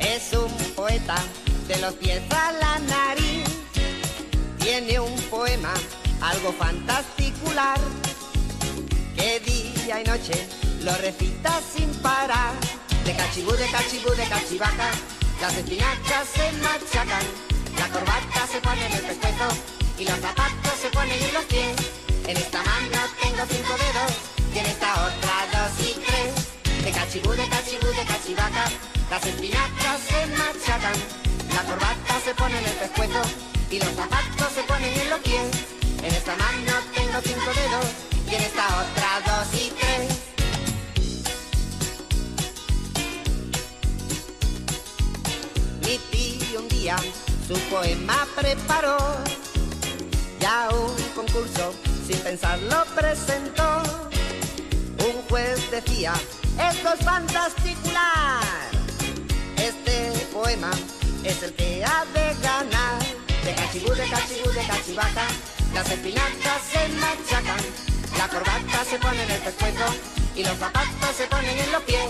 Es 0.00 0.34
un 0.34 0.52
poeta 0.74 1.16
de 1.68 1.78
los 1.78 1.94
pies 1.94 2.22
a 2.30 2.52
la 2.52 2.78
nariz. 2.78 3.44
Tiene 4.58 5.00
un 5.00 5.16
poema 5.30 5.72
algo 6.20 6.52
fantasticular 6.52 7.78
que 9.16 9.40
día 9.40 10.00
y 10.00 10.04
noche 10.04 10.46
lo 10.82 10.94
recita 10.96 11.60
sin 11.74 11.88
parar. 12.02 12.52
De 13.04 13.14
cachibú, 13.14 13.52
de 13.52 13.66
cachibú, 13.70 14.10
de 14.14 14.24
cachivaca, 14.24 14.90
las 15.40 15.56
espinacas 15.56 16.26
se 16.34 16.52
machacan, 16.52 17.24
la 17.78 17.88
corbata 17.88 18.46
se 18.50 18.60
pone 18.60 18.86
en 18.86 18.92
el 18.92 19.00
pescuezo 19.00 19.48
y 19.98 20.04
los 20.04 20.18
zapatos 20.20 20.72
se 20.80 20.88
ponen 20.88 21.22
en 21.22 21.34
los 21.34 21.44
pies. 21.44 21.76
En 22.26 22.36
esta 22.36 22.62
mano 22.62 22.98
tengo 23.22 23.44
cinco 23.48 23.74
dedos 23.84 24.12
y 24.54 24.58
en 24.58 24.66
esta 24.66 24.92
otra 25.06 25.34
dos 25.52 25.86
y 25.86 25.94
tres. 26.00 26.84
De 26.84 26.90
cachibú, 26.90 27.32
de 27.32 27.48
cachibú, 27.48 27.86
de 27.88 28.04
cachivaca, 28.04 28.64
las 29.10 29.26
espinacas 29.26 30.00
se 30.08 30.26
machacan, 30.26 31.23
la 31.54 31.62
corbata 31.62 32.20
se 32.24 32.34
pone 32.34 32.58
en 32.58 32.64
el 32.64 32.72
pescuezo 32.72 33.22
y 33.70 33.78
los 33.78 33.88
zapatos 33.90 34.52
se 34.54 34.62
ponen 34.64 35.00
en 35.00 35.10
los 35.10 35.20
pies. 35.20 35.50
En 36.02 36.12
esta 36.12 36.36
mano 36.36 36.72
tengo 36.94 37.20
cinco 37.22 37.50
dedos 37.54 37.86
y 38.30 38.34
en 38.34 38.42
esta 38.42 38.66
otra 38.82 39.10
dos 39.26 39.54
y 39.54 39.70
tres. 39.78 40.08
Mi 45.82 45.98
tío 46.10 46.60
un 46.60 46.68
día 46.68 46.96
su 47.46 47.58
poema 47.70 48.26
preparó 48.34 48.98
ya 50.40 50.68
un 50.70 50.94
concurso 51.14 51.72
sin 52.06 52.18
pensarlo 52.18 52.84
presentó. 52.94 53.82
Un 55.06 55.22
juez 55.28 55.70
decía, 55.70 56.14
esto 56.70 56.94
es 56.94 57.04
fantasticular. 57.04 58.42
Este 59.56 60.10
poema 60.32 60.70
es 61.24 61.42
el 61.42 61.52
que 61.54 61.84
ha 61.84 62.04
de 62.12 62.34
ganar. 62.42 63.02
De 63.44 63.54
cachibú, 63.54 63.92
de 63.94 64.08
cachibú, 64.08 64.50
de 64.52 64.66
cachivaca, 64.66 65.26
las 65.74 65.90
espinacas 65.90 66.60
se 66.70 66.88
machacan, 67.00 67.60
la 68.16 68.28
corbata 68.28 68.84
se 68.88 68.98
pone 68.98 69.22
en 69.22 69.30
el 69.30 69.40
pescuezo 69.40 69.86
y 70.34 70.44
los 70.44 70.56
zapatos 70.56 71.16
se 71.16 71.26
ponen 71.26 71.58
en 71.58 71.72
los 71.72 71.82
pies. 71.82 72.08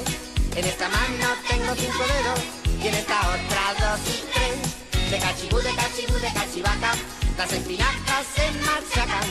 En 0.54 0.64
esta 0.64 0.88
mano 0.88 1.26
tengo 1.48 1.74
cinco 1.74 2.04
dedos 2.06 2.40
y 2.82 2.88
en 2.88 2.94
esta 2.94 3.18
otra 3.20 3.62
dos 3.80 4.00
y 4.06 4.24
tres. 4.32 5.10
De 5.10 5.18
cachibú, 5.18 5.58
de 5.58 5.74
cachibú, 5.74 6.14
de 6.14 6.32
cachivaca, 6.32 6.92
las 7.36 7.52
espinacas 7.52 8.24
se 8.34 8.50
machacan, 8.62 9.26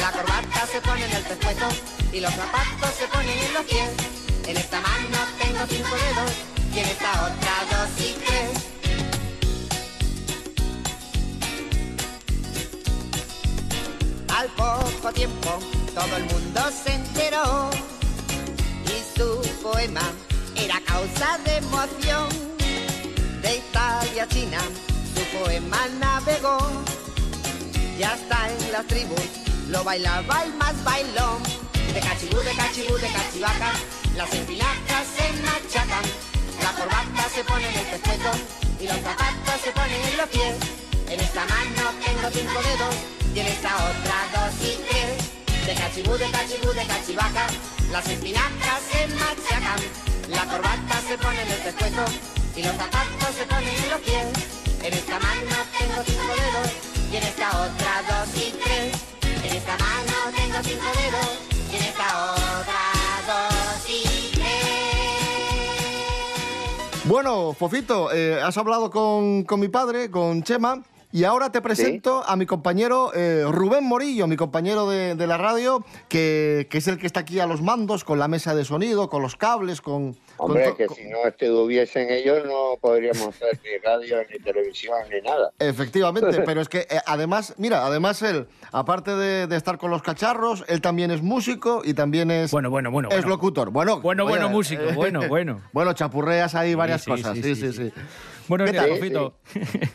la 0.00 0.12
corbata 0.12 0.66
se 0.66 0.80
pone 0.80 1.04
en 1.04 1.12
el 1.12 1.22
pescuezo 1.22 1.68
y 2.12 2.20
los 2.20 2.32
zapatos 2.32 2.94
se 2.98 3.06
ponen 3.08 3.38
en 3.38 3.54
los 3.54 3.64
pies. 3.64 3.90
En 4.46 4.56
esta 4.56 4.80
mano 4.80 5.18
tengo 5.38 5.66
cinco 5.68 5.94
dedos 5.96 6.32
y 6.74 6.78
en 6.78 6.86
esta 6.86 7.12
otra 7.12 7.54
dos 7.70 7.90
y 8.00 8.12
tres. 8.24 8.81
Al 14.42 14.48
poco 14.48 15.12
tiempo 15.12 15.60
todo 15.94 16.16
el 16.16 16.24
mundo 16.24 16.60
se 16.84 16.94
enteró 16.94 17.70
y 18.86 19.16
su 19.16 19.40
poema 19.62 20.02
era 20.56 20.80
causa 20.80 21.38
de 21.44 21.58
emoción. 21.58 22.28
De 23.40 23.58
Italia 23.58 24.24
a 24.24 24.26
China 24.26 24.58
su 25.14 25.38
poema 25.38 25.86
navegó 26.00 26.58
y 27.96 28.02
hasta 28.02 28.50
en 28.50 28.72
las 28.72 28.84
tribus 28.88 29.22
lo 29.68 29.84
bailaba 29.84 30.42
el 30.42 30.54
más 30.54 30.74
bailón. 30.82 31.40
De 31.94 32.00
cachibú, 32.00 32.40
de 32.40 32.52
cachibú, 32.56 32.98
de 32.98 33.12
cachivaca, 33.12 33.72
las 34.16 34.34
espinacas 34.34 35.06
se 35.16 35.32
machacan, 35.44 36.04
la 36.60 36.72
corbata 36.72 37.28
se 37.32 37.44
pone 37.44 37.68
en 37.68 37.78
el 37.78 37.86
pescuezo 37.86 38.32
y 38.80 38.88
los 38.88 38.96
zapatos 39.02 39.60
se 39.62 39.70
ponen 39.70 40.02
en 40.10 40.16
los 40.16 40.28
pies. 40.30 40.56
En 41.10 41.20
esta 41.20 41.44
mano 41.44 41.92
tengo 42.04 42.28
cinco 42.32 42.60
dedos 42.60 43.21
y 43.34 43.40
en 43.40 43.46
esta 43.46 43.74
otra 43.76 44.28
dos 44.34 44.54
y 44.60 44.76
tres. 44.88 45.66
De 45.66 45.74
cachibú, 45.74 46.12
de 46.18 46.30
cachibú, 46.30 46.72
de 46.72 46.84
cachivaca, 46.84 47.46
las 47.90 48.06
espinacas 48.08 48.80
se 48.90 49.06
machacan, 49.08 49.80
la 50.28 50.44
corbata 50.46 51.00
se 51.06 51.16
pone 51.18 51.42
en 51.42 51.50
el 51.50 51.58
pescuezo 51.58 52.04
y 52.56 52.62
los 52.62 52.76
zapatos 52.76 53.34
se 53.36 53.44
ponen 53.44 53.68
en 53.68 53.90
los 53.90 54.00
pies. 54.00 54.26
En 54.82 54.92
esta 54.92 55.18
mano 55.20 55.56
tengo 55.78 56.02
cinco 56.04 56.34
dedos 56.34 56.72
y 57.12 57.16
en 57.16 57.22
esta 57.22 57.48
otra 57.48 58.02
dos 58.08 58.28
y 58.36 58.52
tres. 58.62 58.92
En 59.44 59.56
esta 59.56 59.78
mano 59.78 60.12
tengo 60.36 60.58
cinco 60.62 60.90
dedos 61.00 61.38
y 61.72 61.76
en 61.76 61.82
esta 61.82 62.34
otra 62.34 62.82
dos 63.28 63.88
y 63.88 64.02
tres. 64.34 64.42
Bueno, 67.04 67.52
Fofito, 67.52 68.12
eh, 68.12 68.40
has 68.42 68.56
hablado 68.58 68.90
con, 68.90 69.44
con 69.44 69.60
mi 69.60 69.68
padre, 69.68 70.10
con 70.10 70.42
Chema, 70.42 70.82
y 71.12 71.24
ahora 71.24 71.52
te 71.52 71.60
presento 71.60 72.22
a 72.26 72.34
mi 72.36 72.46
compañero 72.46 73.12
eh, 73.14 73.44
Rubén 73.48 73.84
Morillo, 73.84 74.26
mi 74.26 74.36
compañero 74.36 74.88
de, 74.88 75.14
de 75.14 75.26
la 75.26 75.36
radio, 75.38 75.84
que, 76.08 76.66
que 76.70 76.78
es 76.78 76.88
el 76.88 76.98
que 76.98 77.06
está 77.06 77.20
aquí 77.20 77.38
a 77.38 77.46
los 77.46 77.60
mandos, 77.62 78.02
con 78.04 78.18
la 78.18 78.28
mesa 78.28 78.54
de 78.54 78.64
sonido, 78.64 79.08
con 79.10 79.22
los 79.22 79.36
cables, 79.36 79.80
con... 79.80 80.16
Hombre, 80.38 80.74
que 80.76 80.86
con- 80.86 80.96
si 80.96 81.04
no 81.04 81.18
estuviesen 81.26 82.08
ellos 82.10 82.42
no 82.46 82.76
podríamos 82.80 83.28
hacer 83.28 83.60
ni 83.62 83.78
radio, 83.84 84.16
ni 84.30 84.38
televisión, 84.38 84.96
ni 85.12 85.20
nada. 85.20 85.52
Efectivamente, 85.58 86.40
pero 86.46 86.60
es 86.60 86.68
que 86.68 86.78
eh, 86.90 87.00
además, 87.06 87.54
mira, 87.58 87.84
además 87.86 88.22
él, 88.22 88.48
aparte 88.72 89.14
de, 89.14 89.46
de 89.46 89.56
estar 89.56 89.76
con 89.78 89.90
los 89.90 90.02
cacharros, 90.02 90.64
él 90.68 90.80
también 90.80 91.10
es 91.10 91.22
músico 91.22 91.82
y 91.84 91.94
también 91.94 92.30
es, 92.30 92.50
Bueno, 92.50 92.70
bueno, 92.70 92.90
bueno. 92.90 93.10
es 93.10 93.16
bueno. 93.16 93.28
locutor. 93.28 93.70
Bueno, 93.70 94.00
Bueno, 94.00 94.24
bueno, 94.24 94.48
músico, 94.48 94.82
eh, 94.82 94.92
bueno, 94.94 95.20
bueno. 95.28 95.60
Bueno, 95.72 95.92
chapurreas 95.92 96.54
ahí 96.54 96.74
varias 96.74 97.02
sí, 97.02 97.10
cosas, 97.10 97.36
sí, 97.36 97.42
sí, 97.42 97.54
sí, 97.54 97.60
sí, 97.60 97.72
sí. 97.72 97.92
sí. 97.94 98.02
Buenos 98.48 98.66
¿Qué 98.66 98.72
días, 98.72 98.86
tal? 98.86 98.96
Fofito. 98.96 99.34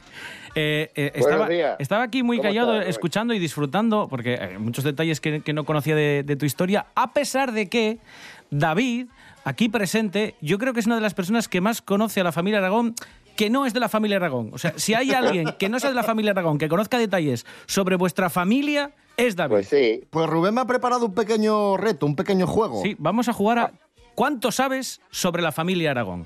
Eh, 0.58 0.92
eh, 0.96 1.12
Buenos 1.14 1.28
estaba, 1.28 1.50
días. 1.50 1.76
estaba 1.80 2.04
aquí 2.04 2.24
muy 2.24 2.38
¿Cómo 2.38 2.50
callado, 2.50 2.74
estás, 2.76 2.90
escuchando 2.90 3.34
y 3.34 3.40
disfrutando, 3.40 4.08
porque 4.10 4.38
hay 4.38 4.58
muchos 4.58 4.84
detalles 4.84 5.22
que, 5.22 5.42
que 5.42 5.54
no 5.54 5.66
conocía 5.66 5.96
de, 5.96 6.24
de 6.24 6.36
tu 6.36 6.46
historia, 6.46 6.88
a 6.96 7.14
pesar 7.14 7.52
de 7.52 7.70
que 7.70 8.00
David, 8.50 9.08
aquí 9.44 9.70
presente, 9.70 10.36
yo 10.42 10.58
creo 10.58 10.74
que 10.74 10.80
es 10.80 10.86
una 10.88 10.96
de 10.96 11.02
las 11.02 11.14
personas 11.14 11.48
que 11.48 11.62
más 11.62 11.82
conoce 11.82 12.22
a 12.22 12.24
la 12.24 12.32
familia 12.32 12.60
Aragón 12.60 12.96
que 13.36 13.52
no 13.52 13.68
es 13.68 13.74
de 13.76 13.80
la 13.80 13.88
familia 13.88 14.18
Aragón. 14.18 14.50
O 14.52 14.58
sea, 14.58 14.74
si 14.78 14.96
hay 14.96 15.12
alguien 15.12 15.54
que 15.60 15.70
no 15.70 15.80
sea 15.80 15.92
de 15.92 15.96
la 15.96 16.04
familia 16.04 16.32
Aragón, 16.32 16.58
que 16.58 16.68
conozca 16.68 16.98
detalles 16.98 17.46
sobre 17.68 17.96
vuestra 17.96 18.32
familia, 18.32 18.92
es 19.16 19.36
David. 19.36 19.52
Pues 19.52 19.68
sí, 19.68 20.02
Pues 20.10 20.28
Rubén 20.28 20.56
me 20.56 20.62
ha 20.62 20.66
preparado 20.66 21.06
un 21.06 21.14
pequeño 21.14 21.78
reto, 21.78 22.08
un 22.08 22.16
pequeño 22.16 22.48
juego. 22.48 22.82
Sí, 22.82 22.96
vamos 22.98 23.30
a 23.30 23.34
jugar 23.34 23.60
a 23.60 23.72
¿Cuánto 24.18 24.52
sabes 24.52 25.00
sobre 25.12 25.44
la 25.44 25.52
familia 25.52 25.92
Aragón? 25.92 26.26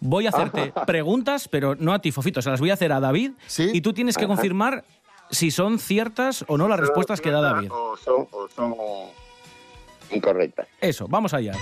Voy 0.00 0.26
a 0.26 0.30
hacerte 0.30 0.72
preguntas, 0.86 1.48
pero 1.48 1.74
no 1.74 1.92
a 1.92 1.98
ti, 2.00 2.12
Fofito, 2.12 2.42
se 2.42 2.50
las 2.50 2.60
voy 2.60 2.70
a 2.70 2.74
hacer 2.74 2.92
a 2.92 3.00
David 3.00 3.32
Sí. 3.46 3.70
y 3.72 3.80
tú 3.80 3.92
tienes 3.92 4.16
que 4.16 4.26
confirmar 4.26 4.84
si 5.30 5.50
son 5.50 5.78
ciertas 5.78 6.44
o 6.48 6.56
no 6.58 6.68
las 6.68 6.78
respuestas 6.78 7.20
que 7.20 7.30
da 7.30 7.40
David. 7.40 7.70
O 7.72 7.96
son, 7.96 8.26
o 8.30 8.48
son 8.48 8.74
incorrectas. 10.12 10.68
Eso, 10.80 11.06
vamos 11.08 11.34
allá. 11.34 11.52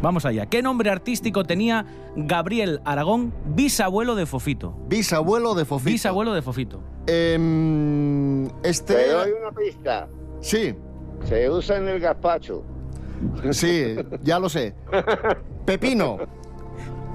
Vamos 0.00 0.24
allá. 0.26 0.46
¿Qué 0.46 0.62
nombre 0.62 0.90
artístico 0.90 1.44
tenía 1.44 1.86
Gabriel 2.16 2.80
Aragón, 2.84 3.32
bisabuelo 3.44 4.16
de 4.16 4.26
Fofito? 4.26 4.74
Bisabuelo 4.88 5.54
de 5.54 5.64
Fofito. 5.64 5.90
Bisabuelo 5.92 6.34
de 6.34 6.42
Fofito. 6.42 6.82
Em, 7.06 8.46
este. 8.64 8.94
Te 8.94 9.08
doy 9.12 9.30
una 9.40 9.52
pista. 9.52 10.08
Sí, 10.40 10.74
Se 11.24 11.48
usa 11.48 11.76
en 11.76 11.86
el 11.88 12.00
gazpacho. 12.00 12.64
Sí, 13.52 13.96
ya 14.22 14.38
lo 14.38 14.48
sé. 14.48 14.74
Pepino. 15.66 16.18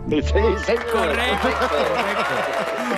Sí, 0.10 0.22
señor. 0.22 0.86
Correcto, 0.92 1.50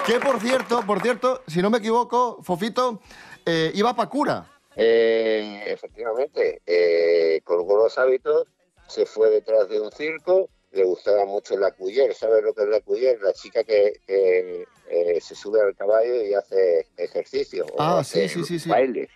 Que 0.06 0.19
por 0.19 0.39
cierto, 0.39 0.82
por 0.86 1.02
cierto, 1.02 1.41
si 1.48 1.62
no 1.62 1.69
me 1.69 1.80
equivoco, 1.80 2.39
Fofito 2.43 3.02
eh, 3.45 3.72
iba 3.74 3.95
para 3.95 4.10
cura. 4.10 4.45
Eh, 4.76 5.63
efectivamente, 5.65 6.62
eh, 6.65 7.41
con 7.43 7.65
buenos 7.65 7.98
hábitos 7.98 8.48
se 8.88 9.06
fue 9.06 9.30
detrás 9.32 9.67
de 9.69 9.82
un 9.82 9.91
circo, 9.91 10.50
le 10.72 10.84
gustaba 10.84 11.26
mucho 11.26 11.58
la 11.58 11.72
cuyer, 11.72 12.13
¿sabes 12.13 12.43
lo 12.43 12.54
que 12.54 12.63
es 12.63 12.69
la 12.69 12.80
cuyer? 12.82 13.19
La 13.22 13.34
chica 13.34 13.63
que, 13.63 13.93
que, 14.06 14.65
eh, 14.89 15.19
se 15.19 15.34
sube 15.36 15.60
al 15.62 15.76
caballo 15.76 16.24
y 16.24 16.34
hace 16.36 16.86
ejercicio 16.98 17.65
o 17.74 17.82
Ah, 17.82 18.00
hace 18.00 18.30
sí, 18.30 18.36
sí, 18.39 18.43
sí, 18.45 18.60
sí. 18.60 18.69
bailes. 18.69 19.10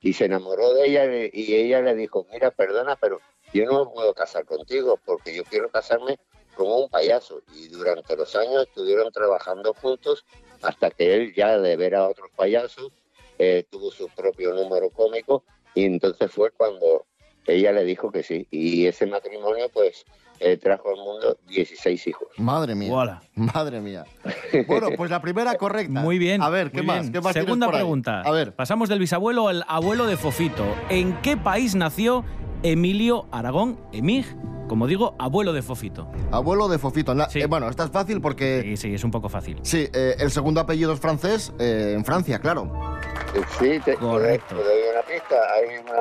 Y 0.00 0.12
se 0.12 0.26
enamoró 0.26 0.74
de 0.74 0.86
ella 0.86 1.06
y 1.32 1.54
ella 1.54 1.80
le 1.80 1.94
dijo, 1.94 2.26
mira, 2.30 2.50
perdona, 2.50 2.96
pero 2.96 3.20
yo 3.52 3.64
no 3.64 3.84
me 3.84 3.90
puedo 3.90 4.14
casar 4.14 4.44
contigo 4.44 4.98
porque 5.04 5.34
yo 5.34 5.44
quiero 5.44 5.70
casarme 5.70 6.18
con 6.54 6.70
un 6.70 6.88
payaso. 6.88 7.42
Y 7.54 7.68
durante 7.68 8.16
los 8.16 8.34
años 8.36 8.66
estuvieron 8.66 9.12
trabajando 9.12 9.74
juntos 9.74 10.24
hasta 10.62 10.90
que 10.90 11.14
él 11.14 11.34
ya 11.34 11.58
de 11.58 11.76
ver 11.76 11.94
a 11.94 12.08
otros 12.08 12.30
payasos 12.36 12.92
eh, 13.38 13.64
tuvo 13.70 13.92
su 13.92 14.08
propio 14.08 14.52
número 14.52 14.90
cómico 14.90 15.44
y 15.74 15.84
entonces 15.84 16.30
fue 16.32 16.50
cuando 16.50 17.06
ella 17.48 17.72
le 17.72 17.84
dijo 17.84 18.10
que 18.12 18.22
sí. 18.22 18.46
Y 18.50 18.86
ese 18.86 19.06
matrimonio 19.06 19.66
pues 19.72 20.04
eh, 20.40 20.56
trajo 20.56 20.90
al 20.90 20.96
mundo 20.96 21.36
16 21.48 22.06
hijos. 22.06 22.28
Madre 22.36 22.74
mía. 22.74 22.90
Voilà. 22.90 23.22
Madre 23.34 23.80
mía. 23.80 24.04
Bueno, 24.66 24.88
pues 24.96 25.10
la 25.10 25.20
primera 25.20 25.54
correcta. 25.56 26.00
Muy 26.00 26.18
bien. 26.18 26.40
A 26.42 26.48
ver, 26.48 26.70
¿qué 26.70 26.82
más? 26.82 27.00
bien. 27.02 27.12
¿Qué 27.12 27.20
más 27.20 27.32
tienes 27.32 27.46
Segunda 27.46 27.66
por 27.66 27.74
ahí? 27.74 27.80
pregunta. 27.82 28.22
A 28.22 28.30
ver. 28.30 28.54
Pasamos 28.54 28.88
del 28.88 28.98
bisabuelo 28.98 29.48
al 29.48 29.64
abuelo 29.68 30.06
de 30.06 30.16
Fofito. 30.16 30.64
¿En 30.88 31.20
qué 31.22 31.36
país 31.36 31.74
nació 31.74 32.24
Emilio 32.62 33.26
Aragón, 33.30 33.78
Emig, 33.92 34.24
como 34.68 34.86
digo, 34.86 35.14
abuelo 35.18 35.52
de 35.52 35.62
Fofito? 35.62 36.10
Abuelo 36.30 36.68
de 36.68 36.78
Fofito. 36.78 37.14
La- 37.14 37.28
Sí. 37.30 37.40
eh, 37.40 37.46
bueno, 37.46 37.68
esta 37.68 37.84
es 37.84 37.90
fácil 37.90 38.20
porque. 38.20 38.62
Sí, 38.62 38.76
sí, 38.76 38.94
es 38.94 39.04
un 39.04 39.10
poco 39.10 39.28
fácil. 39.28 39.58
Sí, 39.62 39.86
eh, 39.92 40.16
el 40.18 40.30
segundo 40.30 40.60
apellido 40.60 40.92
es 40.92 41.00
francés, 41.00 41.52
eh, 41.58 41.92
en 41.96 42.04
Francia, 42.04 42.38
claro. 42.40 42.97
Eh, 43.34 43.42
Sí, 43.58 43.78
te, 43.84 43.96
Correcto. 43.96 44.54
te 44.56 44.62
doy 44.62 44.78
una 44.92 45.02
pista. 45.02 45.36
Hay 45.54 45.66
una 45.78 45.92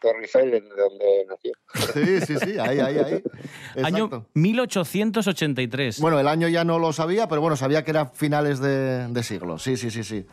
Torre 0.00 0.20
Eiffel 0.22 0.50
donde 0.76 1.26
nació. 1.28 1.52
Sí, 1.92 2.20
sí, 2.26 2.36
sí, 2.38 2.58
ahí, 2.58 2.78
ahí, 2.80 2.98
ahí. 2.98 3.22
Año 3.84 4.04
Exacto. 4.06 4.26
1883. 4.34 6.00
Bueno, 6.00 6.18
el 6.20 6.28
año 6.28 6.48
ya 6.48 6.64
no 6.64 6.78
lo 6.78 6.92
sabía, 6.92 7.26
pero 7.28 7.40
bueno, 7.42 7.56
sabía 7.56 7.84
que 7.84 7.90
era 7.90 8.06
finales 8.06 8.60
de, 8.60 9.08
de 9.08 9.22
siglo. 9.22 9.58
Sí, 9.58 9.76
sí, 9.76 9.90
sí, 9.90 10.02
sí. 10.04 10.24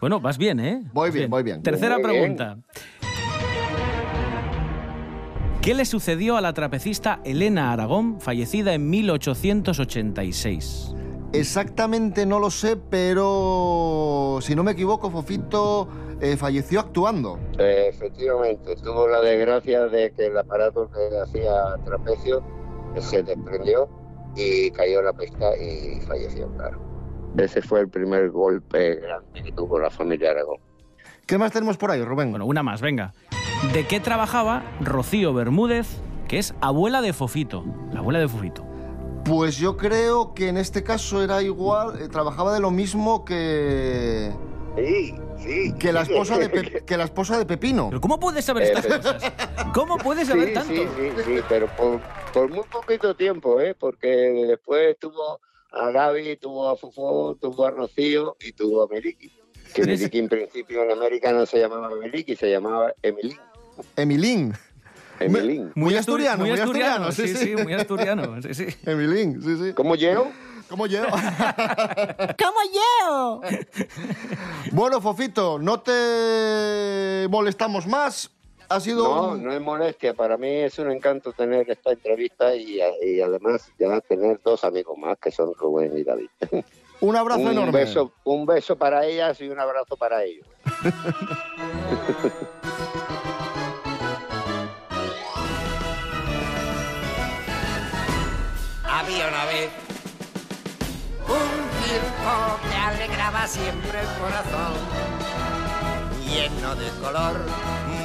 Bueno, 0.00 0.20
vas 0.20 0.38
bien, 0.38 0.58
¿eh? 0.60 0.80
Voy 0.92 1.08
Vas 1.10 1.14
bien, 1.14 1.30
voy 1.30 1.42
bien. 1.42 1.62
Tercera 1.62 1.98
Muy 1.98 2.10
bien. 2.10 2.36
pregunta. 2.36 2.56
¿Qué 5.62 5.74
le 5.74 5.84
sucedió 5.86 6.36
a 6.36 6.40
la 6.42 6.52
trapecista 6.52 7.20
Elena 7.24 7.72
Aragón, 7.72 8.20
fallecida 8.20 8.74
en 8.74 8.90
1886? 8.90 10.94
Exactamente 11.34 12.26
no 12.26 12.38
lo 12.38 12.48
sé, 12.48 12.76
pero 12.76 14.38
si 14.40 14.54
no 14.54 14.62
me 14.62 14.70
equivoco, 14.72 15.10
Fofito 15.10 15.88
eh, 16.20 16.36
falleció 16.36 16.78
actuando. 16.78 17.40
Eh, 17.58 17.88
efectivamente, 17.88 18.76
tuvo 18.76 19.08
la 19.08 19.20
desgracia 19.20 19.86
de 19.86 20.12
que 20.12 20.26
el 20.26 20.38
aparato 20.38 20.88
que 20.90 21.18
hacía 21.18 21.74
trapecio 21.84 22.40
se 23.00 23.24
desprendió 23.24 23.88
y 24.36 24.70
cayó 24.70 25.02
la 25.02 25.12
pista 25.12 25.56
y 25.56 26.00
falleció, 26.02 26.48
claro. 26.56 26.80
Ese 27.36 27.62
fue 27.62 27.80
el 27.80 27.88
primer 27.88 28.30
golpe 28.30 28.94
grande 28.94 29.42
que 29.42 29.50
tuvo 29.50 29.80
la 29.80 29.90
familia 29.90 30.30
Aragón. 30.30 30.58
¿Qué 31.26 31.36
más 31.36 31.50
tenemos 31.50 31.76
por 31.76 31.90
ahí, 31.90 32.02
Rubén? 32.04 32.30
Bueno, 32.30 32.46
una 32.46 32.62
más, 32.62 32.80
venga. 32.80 33.12
¿De 33.72 33.84
qué 33.88 33.98
trabajaba 33.98 34.62
Rocío 34.80 35.34
Bermúdez, 35.34 35.88
que 36.28 36.38
es 36.38 36.54
abuela 36.60 37.02
de 37.02 37.12
Fofito? 37.12 37.64
La 37.92 37.98
abuela 37.98 38.20
de 38.20 38.28
Fofito. 38.28 38.73
Pues 39.24 39.56
yo 39.56 39.76
creo 39.76 40.34
que 40.34 40.48
en 40.48 40.56
este 40.58 40.82
caso 40.82 41.22
era 41.22 41.40
igual, 41.42 42.00
eh, 42.00 42.08
trabajaba 42.08 42.52
de 42.52 42.60
lo 42.60 42.70
mismo 42.70 43.24
que 43.24 44.30
Sí, 44.76 45.14
sí. 45.38 45.74
que 45.78 45.92
la 45.92 46.02
esposa 46.02 46.36
de 46.36 46.48
Pe- 46.50 46.84
que 46.86 46.96
la 46.96 47.04
esposa 47.04 47.38
de 47.38 47.46
Pepino. 47.46 47.88
¿Pero 47.88 48.00
cómo 48.02 48.20
puedes 48.20 48.44
saber 48.44 48.64
estas 48.64 48.84
Eh, 48.84 48.88
cosas? 48.88 49.32
¿Cómo 49.72 49.96
puedes 49.96 50.26
Sí, 50.26 50.32
saber 50.32 50.52
tanto? 50.52 50.74
sí, 50.74 50.86
sí, 50.96 51.22
sí, 51.24 51.40
pero 51.48 51.68
por, 51.74 52.00
por 52.34 52.50
muy 52.50 52.64
poquito 52.70 53.14
tiempo, 53.16 53.60
¿eh? 53.60 53.74
Porque 53.74 54.08
después 54.46 54.98
tuvo 54.98 55.40
a 55.72 55.90
Gaby, 55.90 56.36
tuvo 56.36 56.68
a 56.68 56.76
Fofó, 56.76 57.34
tuvo 57.40 57.64
a 57.66 57.70
Rocío 57.70 58.36
y 58.40 58.52
tuvo 58.52 58.82
a 58.82 58.88
Meliki. 58.88 59.32
Que 59.72 59.84
Meliki 59.86 60.18
en 60.18 60.28
principio 60.28 60.82
en 60.84 60.90
América 60.90 61.32
no 61.32 61.46
se 61.46 61.58
llamaba 61.58 61.88
Meliki, 61.96 62.36
se 62.36 62.50
llamaba 62.50 62.92
Emilín. 63.02 63.38
Emilín. 63.96 64.52
Emilín. 65.20 65.72
Muy 65.74 65.94
asturi- 65.94 65.98
asturiano, 66.28 66.38
muy 66.44 66.50
asturiano, 66.52 67.12
sí, 67.12 67.28
sí, 67.28 67.36
sí. 67.36 67.56
sí, 67.56 67.62
muy 67.62 67.74
asturiano. 67.74 68.42
Sí, 68.42 68.54
sí. 68.54 68.66
Emilín, 68.86 69.40
sí, 69.42 69.56
sí. 69.56 69.72
¿Cómo 69.74 69.94
llevo? 69.94 70.30
¿Cómo 70.68 70.86
llevo? 70.86 71.06
¿Cómo 72.38 72.60
yo? 72.72 73.40
bueno, 74.72 75.00
Fofito, 75.00 75.58
no 75.58 75.80
te 75.80 77.26
molestamos 77.30 77.86
más. 77.86 78.30
Ha 78.70 78.80
sido 78.80 79.04
No, 79.04 79.28
un- 79.32 79.44
no 79.44 79.52
es 79.52 79.60
molestia. 79.60 80.14
Para 80.14 80.36
mí 80.38 80.48
es 80.48 80.78
un 80.78 80.90
encanto 80.90 81.32
tener 81.32 81.70
esta 81.70 81.92
entrevista 81.92 82.54
y, 82.56 82.80
y 83.02 83.20
además 83.20 83.70
ya 83.78 84.00
tener 84.00 84.40
dos 84.42 84.64
amigos 84.64 84.96
más 84.98 85.18
que 85.18 85.30
son 85.30 85.52
Rubén 85.54 85.96
y 85.98 86.02
David. 86.02 86.28
un 87.00 87.14
abrazo 87.14 87.42
un 87.42 87.48
enorme. 87.52 87.72
beso, 87.80 88.12
un 88.24 88.46
beso 88.46 88.76
para 88.76 89.04
ellas 89.04 89.38
y 89.42 89.48
un 89.50 89.60
abrazo 89.60 89.96
para 89.96 90.24
ellos. 90.24 90.46
Había 98.94 99.26
una 99.26 99.44
vez 99.46 99.70
un 101.26 101.82
circo 101.82 102.60
que 102.70 102.76
alegraba 102.76 103.44
siempre 103.48 104.00
el 104.00 104.06
corazón. 104.20 104.74
lleno 106.24 106.76
de 106.76 106.88
color, 107.00 107.44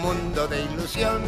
mundo 0.01 0.47
de 0.47 0.63
ilusión, 0.63 1.21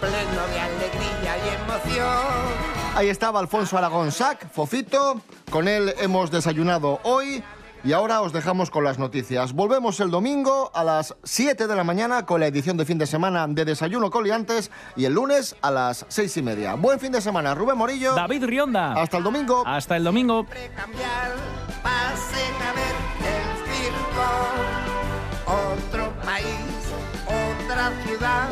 pleno 0.00 0.46
de 0.48 0.58
alegría 0.58 1.36
y 1.38 1.54
emoción. 1.54 2.66
Ahí 2.96 3.08
estaba 3.08 3.38
Alfonso 3.38 3.78
Aragón 3.78 4.10
Sac, 4.10 4.50
Fofito. 4.52 5.20
Con 5.52 5.68
él 5.68 5.94
hemos 5.98 6.32
desayunado 6.32 6.98
hoy. 7.04 7.44
Y 7.84 7.92
ahora 7.92 8.20
os 8.20 8.32
dejamos 8.32 8.70
con 8.70 8.82
las 8.84 8.98
noticias. 8.98 9.52
Volvemos 9.52 10.00
el 10.00 10.10
domingo 10.10 10.70
a 10.74 10.82
las 10.82 11.14
7 11.22 11.66
de 11.66 11.76
la 11.76 11.84
mañana 11.84 12.26
con 12.26 12.40
la 12.40 12.46
edición 12.48 12.76
de 12.76 12.84
fin 12.84 12.98
de 12.98 13.06
semana 13.06 13.46
de 13.46 13.64
Desayuno 13.64 14.10
Coliantes 14.10 14.70
y 14.96 15.04
el 15.04 15.14
lunes 15.14 15.54
a 15.62 15.70
las 15.70 16.04
6 16.08 16.36
y 16.38 16.42
media. 16.42 16.74
Buen 16.74 16.98
fin 16.98 17.12
de 17.12 17.20
semana, 17.20 17.54
Rubén 17.54 17.78
Morillo. 17.78 18.14
David 18.14 18.44
Rionda. 18.44 18.94
Hasta 18.94 19.18
el 19.18 19.24
domingo. 19.24 19.62
Hasta 19.66 19.96
el 19.96 20.04
domingo. 20.04 20.44
Cambiar, 20.76 21.34
pasen 21.82 22.54
a 22.62 22.72
ver 22.72 22.96
el 23.22 23.46
circo. 23.72 24.26
Otro 25.46 26.12
país, 26.22 26.92
otra 27.26 27.92
ciudad, 28.04 28.48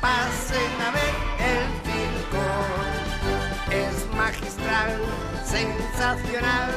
pasen 0.00 0.80
a 0.86 0.90
ver 0.92 1.14
el 1.50 1.66
circo. 1.82 2.44
Es 3.72 4.16
magistral, 4.16 5.00
sensacional, 5.44 6.70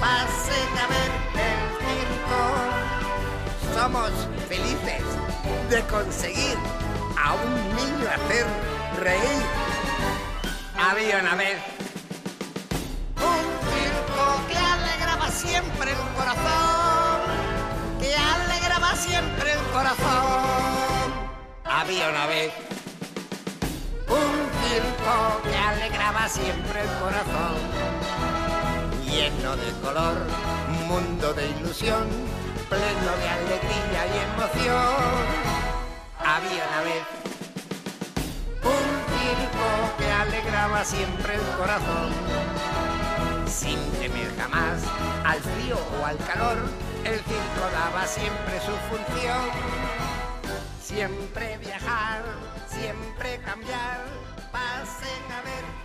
pasen 0.00 0.78
a 0.82 0.86
ver. 0.88 1.25
Somos 3.76 4.10
felices 4.48 5.04
de 5.68 5.82
conseguir 5.82 6.56
a 7.22 7.34
un 7.34 7.76
niño 7.76 8.08
hacer 8.08 8.46
reír. 8.98 9.42
Había 10.78 11.18
una 11.18 11.34
vez 11.34 11.58
un 13.16 13.44
circo 13.68 14.48
que 14.48 14.56
alegraba 14.56 15.30
siempre 15.30 15.90
el 15.92 15.98
corazón, 16.16 17.20
que 18.00 18.16
alegraba 18.16 18.96
siempre 18.96 19.52
el 19.52 19.62
corazón. 19.74 21.12
Había 21.64 22.08
una 22.08 22.26
vez 22.28 22.52
un 24.08 24.36
circo 24.64 25.42
que 25.44 25.54
alegraba 25.54 26.28
siempre 26.30 26.80
el 26.80 26.88
corazón, 26.98 27.56
lleno 29.04 29.54
de 29.56 29.70
color, 29.82 30.16
mundo 30.88 31.34
de 31.34 31.50
ilusión, 31.50 32.35
pleno 32.68 33.12
de 33.16 33.28
alegría 33.28 34.06
y 34.06 34.18
emoción. 34.30 34.96
Había 36.18 36.64
una 36.68 36.80
vez 36.82 37.04
un 38.62 38.86
circo 39.14 39.96
que 39.98 40.10
alegraba 40.10 40.84
siempre 40.84 41.34
el 41.34 41.42
corazón. 41.58 42.10
Sin 43.46 43.78
temer 43.92 44.34
jamás 44.36 44.82
al 45.24 45.40
frío 45.40 45.78
o 46.00 46.04
al 46.04 46.18
calor, 46.18 46.58
el 47.04 47.18
circo 47.18 47.64
daba 47.72 48.06
siempre 48.06 48.60
su 48.60 48.72
función. 48.88 49.50
Siempre 50.82 51.58
viajar, 51.58 52.22
siempre 52.68 53.38
cambiar, 53.44 54.04
pasen 54.52 55.24
a 55.32 55.42
ver 55.42 55.75